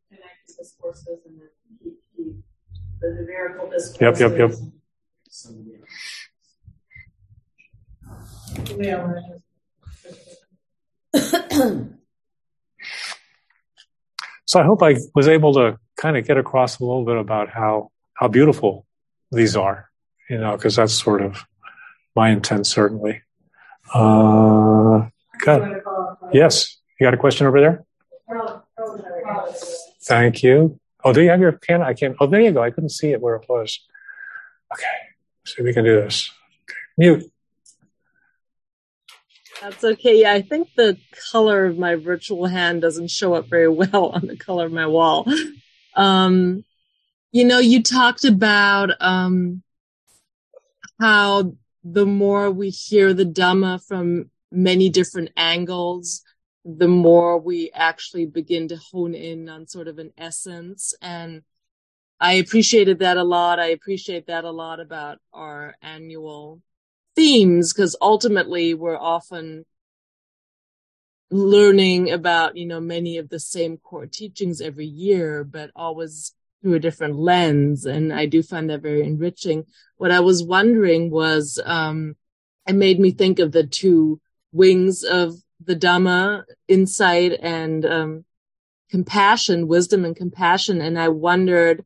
[4.01, 4.51] Yep, yep, yep.
[14.45, 17.51] So I hope I was able to kind of get across a little bit about
[17.51, 18.87] how, how beautiful
[19.31, 19.91] these are,
[20.31, 21.45] you know, because that's sort of
[22.19, 23.23] my intent, certainly.
[23.95, 25.07] Uh.
[26.33, 26.79] Yes.
[26.99, 27.85] You got a question over there?
[30.03, 30.81] Thank you.
[31.05, 31.81] Oh, do you have your pen?
[31.81, 32.17] I can't.
[32.19, 32.61] Oh, there you go.
[32.61, 33.81] I couldn't see it where it was.
[34.75, 34.97] Okay.
[35.47, 36.29] See we can do this.
[36.65, 36.79] Okay.
[36.99, 37.33] Mute.
[39.63, 40.21] That's okay.
[40.21, 40.99] Yeah, I think the
[41.31, 44.87] color of my virtual hand doesn't show up very well on the color of my
[44.87, 45.25] wall.
[45.95, 46.65] Um,
[47.31, 49.63] you know, you talked about um,
[51.01, 51.53] how
[51.85, 56.23] the more we hear the Dhamma from many different angles,
[56.65, 60.95] the more we actually begin to hone in on sort of an essence.
[61.01, 61.43] And
[62.21, 63.59] I appreciated that a lot.
[63.59, 66.61] I appreciate that a lot about our annual
[67.15, 69.65] themes because ultimately we're often
[71.31, 76.75] learning about, you know, many of the same core teachings every year, but always through
[76.75, 77.85] a different lens.
[77.87, 79.65] And I do find that very enriching.
[79.97, 82.17] What I was wondering was, um,
[82.67, 84.21] it made me think of the two
[84.53, 85.35] wings of
[85.65, 88.25] the Dhamma, insight and, um,
[88.91, 90.81] compassion, wisdom and compassion.
[90.81, 91.85] And I wondered,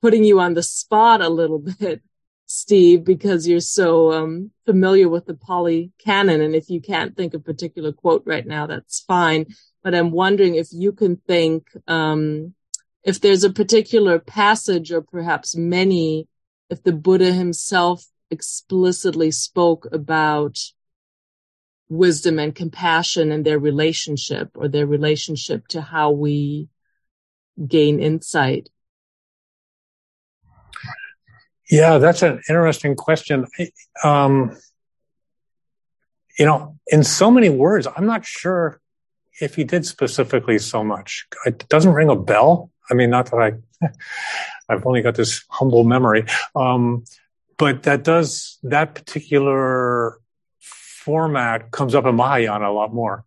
[0.00, 2.02] putting you on the spot a little bit,
[2.46, 6.40] Steve, because you're so um, familiar with the Pali Canon.
[6.40, 9.46] And if you can't think of a particular quote right now, that's fine.
[9.82, 12.54] But I'm wondering if you can think, um,
[13.04, 16.28] if there's a particular passage or perhaps many,
[16.70, 20.58] if the Buddha himself explicitly spoke about
[21.88, 26.68] wisdom and compassion and their relationship or their relationship to how we
[27.66, 28.68] gain insight.
[31.70, 33.46] Yeah, that's an interesting question.
[34.02, 34.56] Um,
[36.38, 38.80] you know, in so many words, I'm not sure
[39.40, 41.26] if he did specifically so much.
[41.44, 42.70] It doesn't ring a bell.
[42.90, 43.36] I mean, not that
[43.82, 43.88] I,
[44.68, 46.24] I've only got this humble memory.
[46.54, 47.04] Um,
[47.56, 50.20] but that does, that particular
[50.60, 53.24] format comes up in Mahayana a lot more.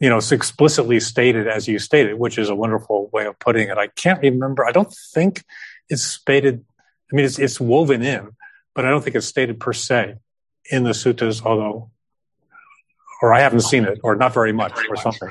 [0.00, 3.68] You know, it's explicitly stated as you stated, which is a wonderful way of putting
[3.68, 3.76] it.
[3.76, 4.64] I can't remember.
[4.64, 5.42] I don't think
[5.88, 6.64] it's stated
[7.10, 8.30] I mean, it's, it's woven in,
[8.74, 10.16] but I don't think it's stated per se
[10.70, 11.90] in the suttas, although,
[13.22, 15.28] or I haven't seen it, or not very much, or something.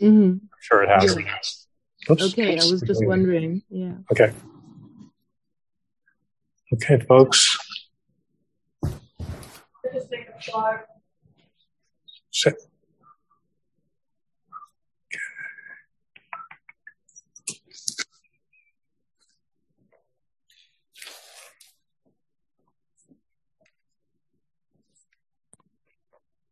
[0.00, 0.30] Mm-hmm.
[0.32, 1.61] I'm sure it has.
[2.10, 2.32] Oops.
[2.32, 3.62] Okay, I was just wondering.
[3.70, 3.94] Yeah.
[4.10, 4.32] Okay.
[6.74, 7.56] Okay, folks.
[12.30, 12.54] Sit.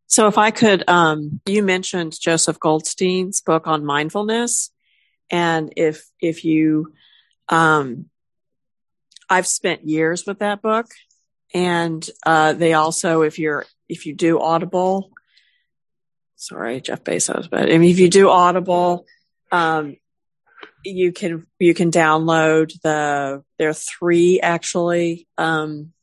[0.07, 4.69] So if I could, um, you mentioned Joseph Goldstein's book on mindfulness,
[5.31, 6.93] and if if you,
[7.49, 8.05] um,
[9.29, 10.87] I've spent years with that book,
[11.53, 15.11] and uh, they also, if you're if you do Audible,
[16.35, 19.05] sorry, Jeff Bezos, but I mean, if you do Audible,
[19.51, 19.95] um,
[20.83, 25.93] you can you can download the there are three actually um,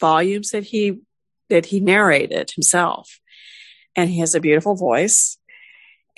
[0.00, 1.00] volumes that he
[1.48, 3.20] that he narrated himself
[3.96, 5.37] and he has a beautiful voice.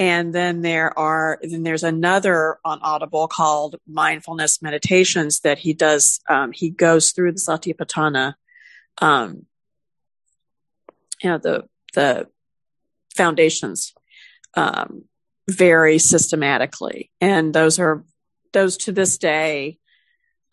[0.00, 6.20] And then there are, then there's another on Audible called Mindfulness Meditations that he does.
[6.26, 8.32] Um, he goes through the Satipatthana,
[9.02, 9.44] um,
[11.22, 12.28] you know, the, the
[13.14, 13.92] foundations,
[14.54, 15.04] um,
[15.50, 17.10] very systematically.
[17.20, 18.02] And those are,
[18.54, 19.76] those to this day,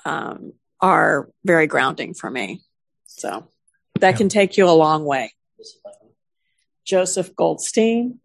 [0.04, 2.64] um, are very grounding for me.
[3.06, 3.48] So
[4.02, 4.18] that yeah.
[4.18, 5.32] can take you a long way.
[6.84, 8.20] Joseph Goldstein.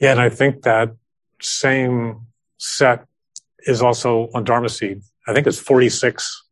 [0.00, 0.94] Yeah, and I think that
[1.40, 2.26] same
[2.58, 3.06] set
[3.60, 5.00] is also on Dharma Seed.
[5.26, 6.44] I think it's 46,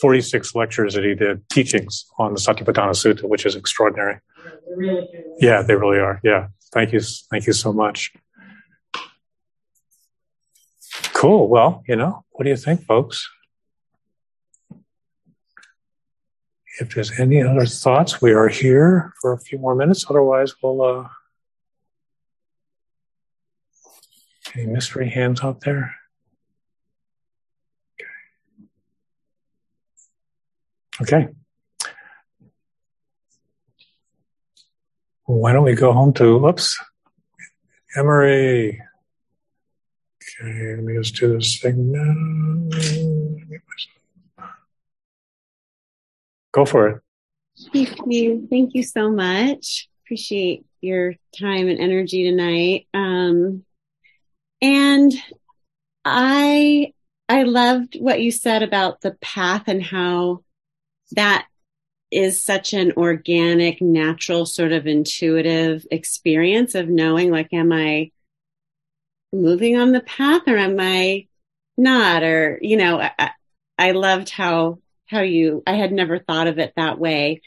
[0.00, 4.20] 46 lectures that he did, teachings on the Satipatthana Sutta, which is extraordinary.
[4.36, 5.08] Yeah, really
[5.38, 6.20] yeah, they really are.
[6.22, 6.48] Yeah.
[6.72, 7.00] Thank you.
[7.30, 8.12] Thank you so much.
[11.14, 11.48] Cool.
[11.48, 13.26] Well, you know, what do you think, folks?
[16.80, 20.04] If there's any other thoughts, we are here for a few more minutes.
[20.08, 21.08] Otherwise, we'll, uh,
[24.56, 25.94] any mystery hands out there?
[31.00, 31.20] Okay.
[31.20, 31.28] Okay.
[35.26, 36.78] Why don't we go home to, whoops,
[37.96, 38.82] Emery.
[40.40, 42.68] Okay, let me just do this thing now.
[46.54, 47.00] Go for it.
[47.72, 48.46] Thank you.
[48.48, 49.88] Thank you so much.
[50.04, 52.86] Appreciate your time and energy tonight.
[52.94, 53.64] Um,
[54.62, 55.12] and
[56.04, 56.92] I,
[57.28, 60.44] I loved what you said about the path and how
[61.12, 61.46] that
[62.10, 68.12] is such an organic, natural, sort of intuitive experience of knowing, like, am I
[69.32, 71.26] moving on the path or am I
[71.76, 72.22] not?
[72.22, 73.30] Or, you know, I,
[73.76, 77.42] I loved how, how you, I had never thought of it that way.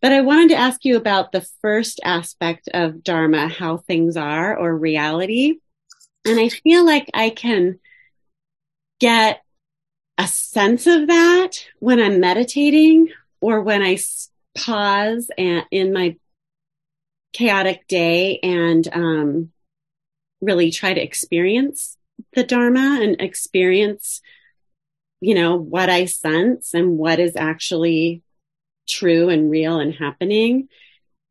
[0.00, 4.56] But I wanted to ask you about the first aspect of Dharma, how things are
[4.56, 5.58] or reality.
[6.24, 7.80] And I feel like I can
[9.00, 9.42] get
[10.18, 13.08] a sense of that when I'm meditating
[13.40, 13.98] or when I
[14.56, 16.16] pause and, in my
[17.32, 19.52] chaotic day and um,
[20.40, 21.96] really try to experience
[22.34, 24.20] the Dharma and experience,
[25.20, 28.22] you know, what I sense and what is actually
[28.88, 30.68] true and real and happening.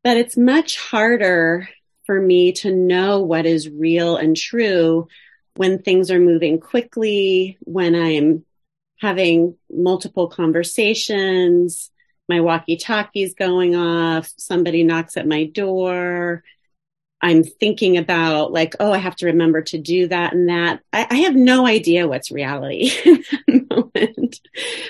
[0.04, 1.68] But it's much harder
[2.04, 5.08] for me to know what is real and true
[5.56, 8.44] when things are moving quickly, when I'm
[9.00, 11.90] having multiple conversations,
[12.28, 16.44] my walkie talkie's going off, somebody knocks at my door.
[17.20, 20.80] I'm thinking about like, oh, I have to remember to do that and that.
[20.92, 24.40] I, I have no idea what's reality in that moment.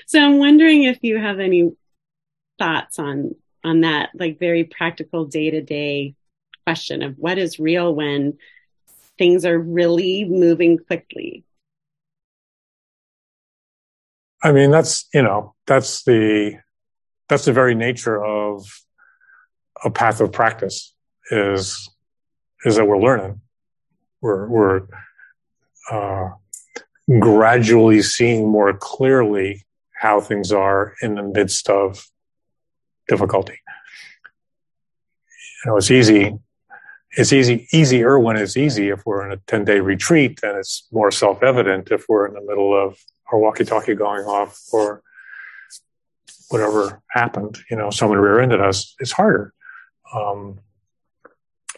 [0.06, 1.72] So I'm wondering if you have any
[2.58, 6.14] thoughts on on that, like very practical day to day
[6.66, 8.38] question of what is real when
[9.16, 11.44] things are really moving quickly.
[14.42, 16.58] I mean, that's you know, that's the
[17.28, 18.66] that's the very nature of
[19.84, 20.94] a path of practice
[21.30, 21.88] is
[22.64, 23.40] is that we're learning.
[24.20, 24.82] We're we're
[25.90, 26.30] uh,
[27.18, 32.06] gradually seeing more clearly how things are in the midst of
[33.08, 33.58] difficulty.
[35.64, 36.38] You know it's easy
[37.12, 38.90] it's easy easier when it's easy.
[38.90, 41.90] If we're in a 10 day retreat and it's more self-evident.
[41.90, 42.98] If we're in the middle of
[43.32, 45.02] our walkie-talkie going off or
[46.48, 49.52] whatever happened, you know, someone rear-ended us, it's harder.
[50.14, 50.60] Um,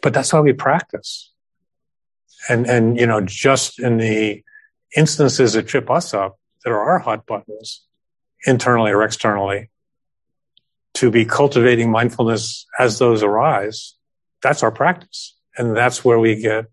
[0.02, 1.30] but that's how we practice.
[2.48, 4.42] And, and, you know, just in the
[4.96, 7.86] instances that trip us up, there are hot buttons,
[8.46, 9.70] internally or externally,
[10.94, 13.94] to be cultivating mindfulness as those arise,
[14.42, 15.36] that's our practice.
[15.56, 16.66] And that's where we get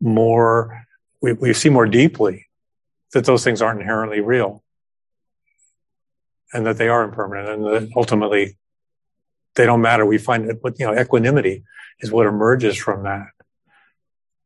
[0.00, 0.84] more,
[1.20, 2.46] we, we see more deeply
[3.12, 4.62] that those things aren't inherently real
[6.52, 8.56] and that they are impermanent and that ultimately
[9.54, 10.06] they don't matter.
[10.06, 11.64] We find that, but you know, equanimity
[12.00, 13.28] is what emerges from that.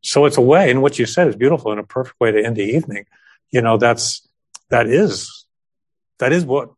[0.01, 2.45] So it's a way, and what you said is beautiful and a perfect way to
[2.45, 3.07] end the evening.
[3.51, 4.29] You know, that's,
[4.69, 5.47] that is,
[6.19, 6.73] that is what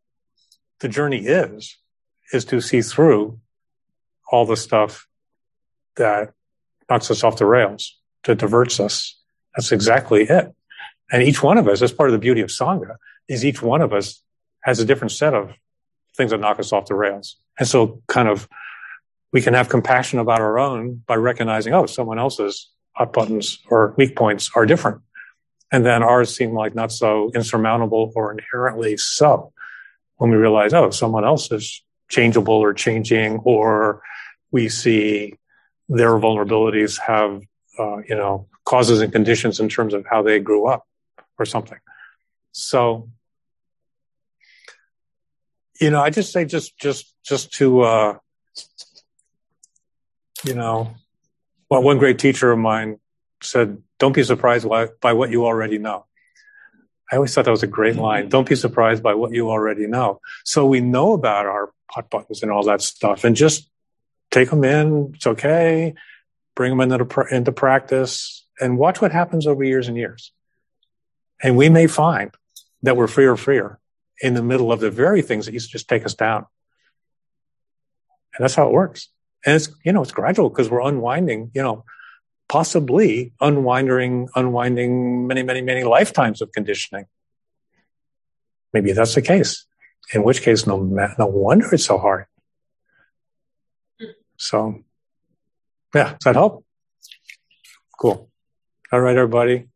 [0.80, 1.76] the journey is,
[2.32, 3.40] is to see through
[4.30, 5.08] all the stuff
[5.96, 6.34] that
[6.88, 9.20] knocks us off the rails, that diverts us.
[9.56, 10.54] That's exactly it.
[11.10, 12.96] And each one of us, as part of the beauty of Sangha,
[13.28, 14.22] is each one of us
[14.60, 15.52] has a different set of
[16.16, 17.36] things that knock us off the rails.
[17.58, 18.48] And so kind of
[19.32, 23.94] we can have compassion about our own by recognizing, oh, someone else's hot buttons or
[23.98, 25.02] weak points are different.
[25.70, 29.52] And then ours seem like not so insurmountable or inherently so.
[30.16, 34.02] when we realize, oh, someone else is changeable or changing, or
[34.50, 35.34] we see
[35.88, 37.42] their vulnerabilities have,
[37.78, 40.86] uh, you know, causes and conditions in terms of how they grew up
[41.38, 41.78] or something.
[42.52, 43.10] So,
[45.80, 48.18] you know, I just say just, just, just to, uh,
[50.44, 50.94] you know,
[51.68, 52.98] well, one great teacher of mine
[53.42, 56.06] said, don't be surprised by, by what you already know.
[57.10, 58.28] I always thought that was a great line.
[58.28, 60.20] Don't be surprised by what you already know.
[60.44, 63.70] So we know about our hot buttons and all that stuff and just
[64.30, 65.12] take them in.
[65.14, 65.94] It's okay.
[66.54, 70.32] Bring them into, into practice and watch what happens over years and years.
[71.42, 72.32] And we may find
[72.82, 73.78] that we're freer, freer
[74.20, 76.46] in the middle of the very things that used to just take us down.
[78.34, 79.08] And that's how it works.
[79.44, 81.84] And it's, you know, it's gradual because we're unwinding, you know,
[82.48, 87.06] possibly unwinding, unwinding many, many, many lifetimes of conditioning.
[88.72, 89.66] Maybe that's the case.
[90.12, 90.78] In which case, no,
[91.18, 92.26] no wonder it's so hard.
[94.36, 94.84] So,
[95.94, 96.64] yeah, does that help?
[97.98, 98.30] Cool.
[98.92, 99.68] All right, everybody.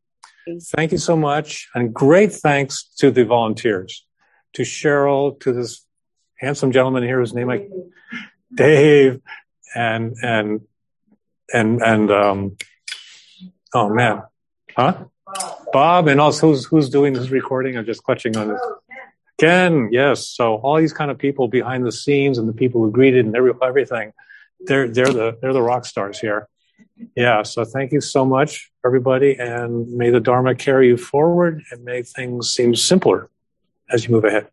[0.77, 1.69] Thank you so much.
[1.75, 4.07] And great thanks to the volunteers,
[4.55, 5.87] to Cheryl, to this
[6.37, 7.69] handsome gentleman here whose name I,
[8.55, 9.21] Dave,
[9.75, 10.63] and, and,
[11.53, 12.57] and, and, um,
[13.75, 14.23] oh man,
[14.77, 15.05] huh?
[15.73, 17.77] Bob, and also who's, who's doing this recording?
[17.77, 18.61] I'm just clutching on this.
[19.39, 20.27] Ken, yes.
[20.27, 23.37] So all these kind of people behind the scenes and the people who greeted and
[23.37, 24.13] every, everything,
[24.61, 26.49] they're, they're the, they're the rock stars here.
[27.17, 27.45] Yeah.
[27.45, 29.39] So thank you so much, everybody.
[29.39, 33.31] And may the Dharma carry you forward and may things seem simpler
[33.93, 34.49] as you move ahead.